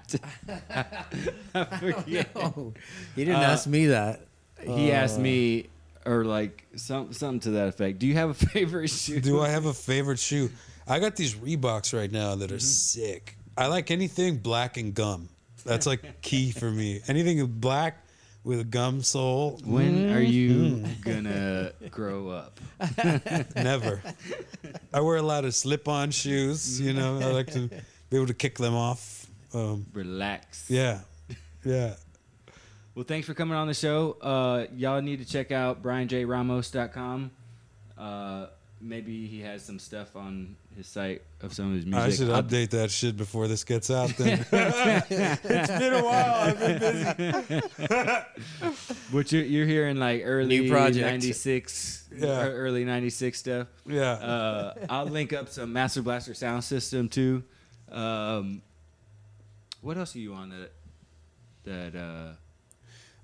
[1.79, 2.29] forget.
[2.35, 2.73] Oh,
[3.15, 4.25] he didn't Uh, ask me that.
[4.63, 5.67] He asked Uh, me,
[6.05, 7.99] or like some something to that effect.
[7.99, 9.19] Do you have a favorite shoe?
[9.21, 10.49] Do I have a favorite shoe?
[10.88, 12.59] I got these Reeboks right now that are Mm-hmm.
[12.59, 13.38] sick.
[13.57, 15.30] I like anything black and gum.
[15.65, 17.01] That's like key for me.
[17.07, 18.05] Anything black
[18.43, 19.59] with a gum sole.
[19.65, 21.01] When are you Mm-hmm.
[21.01, 22.59] gonna grow up?
[23.55, 24.01] Never.
[24.93, 26.80] I wear a lot of slip-on shoes.
[26.80, 27.67] You know, I like to
[28.09, 29.27] be able to kick them off.
[29.53, 30.65] Um, Relax.
[30.69, 30.99] yeah,
[31.65, 31.95] yeah.
[32.95, 34.17] Well, thanks for coming on the show.
[34.21, 37.31] Uh, y'all need to check out brianjramos.com.
[37.97, 38.47] Uh,
[38.81, 42.01] maybe he has some stuff on his site of some of his music.
[42.03, 44.09] I should update that shit before this gets out.
[44.17, 45.41] Then it's
[45.71, 46.35] been a while.
[46.35, 48.75] I've been busy.
[49.11, 51.05] Which you're, you're hearing like early New project.
[51.05, 52.47] 96, Yeah.
[52.47, 53.67] early 96 stuff.
[53.85, 54.11] Yeah.
[54.11, 57.43] Uh, I'll link up some Master Blaster sound system too.
[57.91, 58.61] Um,
[59.81, 60.71] what else are you on that?
[61.65, 62.33] That uh,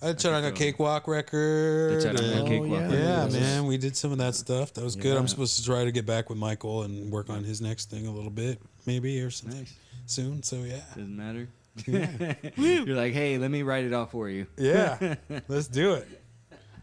[0.05, 0.53] I tried on a so.
[0.55, 1.93] cakewalk um, record.
[1.99, 2.85] The Chattanooga and- Cakewalk yeah.
[2.85, 2.99] record.
[2.99, 3.39] Yeah, Yeah.
[3.39, 4.73] man, we did some of that stuff.
[4.73, 5.17] That was good.
[5.17, 8.05] I'm supposed to try to get back with Michael and work on his next thing
[8.07, 9.73] a little bit, maybe or something Nice.
[10.05, 10.43] soon.
[10.43, 11.47] So yeah, doesn't matter.
[12.57, 14.47] you're like, hey, let me write it all for you.
[14.57, 15.15] yeah,
[15.47, 16.07] let's do it.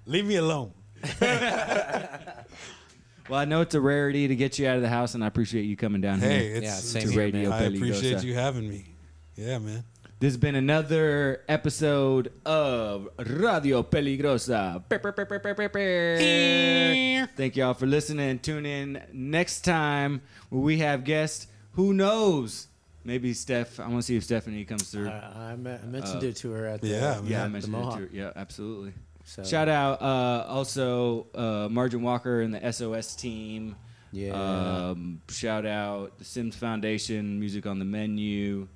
[0.04, 0.72] Leave me alone.
[3.28, 5.28] Well, I know it's a rarity to get you out of the house, and I
[5.28, 6.56] appreciate you coming down Hey, here.
[6.56, 7.62] it's, Yeah, same to here, Radio man.
[7.62, 7.76] I Peligrosa.
[7.76, 8.84] appreciate you having me.
[9.36, 9.84] Yeah, man.
[10.22, 14.80] This has been another episode of Radio Peligrosa.
[17.36, 18.38] Thank y'all for listening.
[18.38, 21.48] Tune in next time where we have guests.
[21.72, 22.68] Who knows?
[23.02, 23.80] Maybe Steph.
[23.80, 25.08] I want to see if Stephanie comes through.
[25.08, 27.26] I, I, me- I mentioned Uh, it to her at the, yeah, man.
[27.26, 27.98] yeah, I the mentioned it Mohawk.
[27.98, 28.08] too.
[28.12, 28.92] Yeah, absolutely.
[29.24, 33.74] So, Shout out uh, also uh, Margin Walker and the SOS team.
[34.12, 34.34] Yeah.
[34.90, 38.68] Um, shout out the Sims Foundation, Music on the Menu,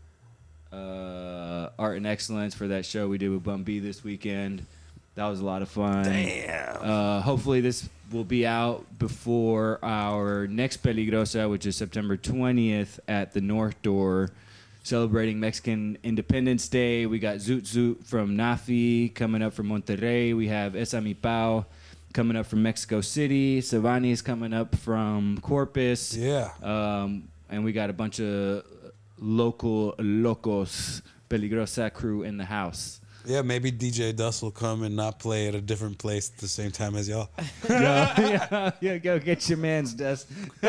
[0.73, 4.65] uh, Art and Excellence for that show we did with Bun B this weekend.
[5.15, 6.05] That was a lot of fun.
[6.05, 6.77] Damn.
[6.81, 13.33] Uh, hopefully, this will be out before our next Peligrosa, which is September 20th at
[13.33, 14.31] the North Door,
[14.83, 17.07] celebrating Mexican Independence Day.
[17.07, 20.37] We got Zoot Zoot from Nafi coming up from Monterrey.
[20.37, 21.65] We have Esa Mi Pao
[22.13, 23.61] coming up from Mexico City.
[23.61, 26.15] Savani is coming up from Corpus.
[26.15, 26.51] Yeah.
[26.63, 28.65] Um, and we got a bunch of
[29.19, 33.01] local locos Peligrosa crew in the house.
[33.25, 36.47] Yeah, maybe DJ Dust will come and not play at a different place at the
[36.47, 37.29] same time as y'all.
[37.69, 40.29] yeah, yeah, yeah, go get your man's dust.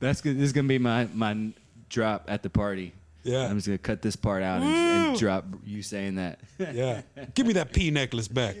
[0.00, 0.36] That's good.
[0.36, 1.52] This is gonna be my my
[1.88, 2.92] drop at the party.
[3.22, 3.46] Yeah.
[3.46, 6.40] I'm just gonna cut this part out and, and drop you saying that.
[6.58, 7.02] Yeah.
[7.34, 8.56] Give me that P necklace back.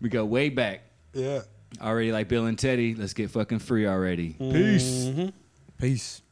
[0.00, 0.82] we go way back.
[1.14, 1.40] Yeah.
[1.80, 2.94] Already like Bill and Teddy.
[2.94, 4.30] Let's get fucking free already.
[4.34, 5.04] Peace.
[5.04, 5.28] Mm-hmm.
[5.78, 6.22] Peace.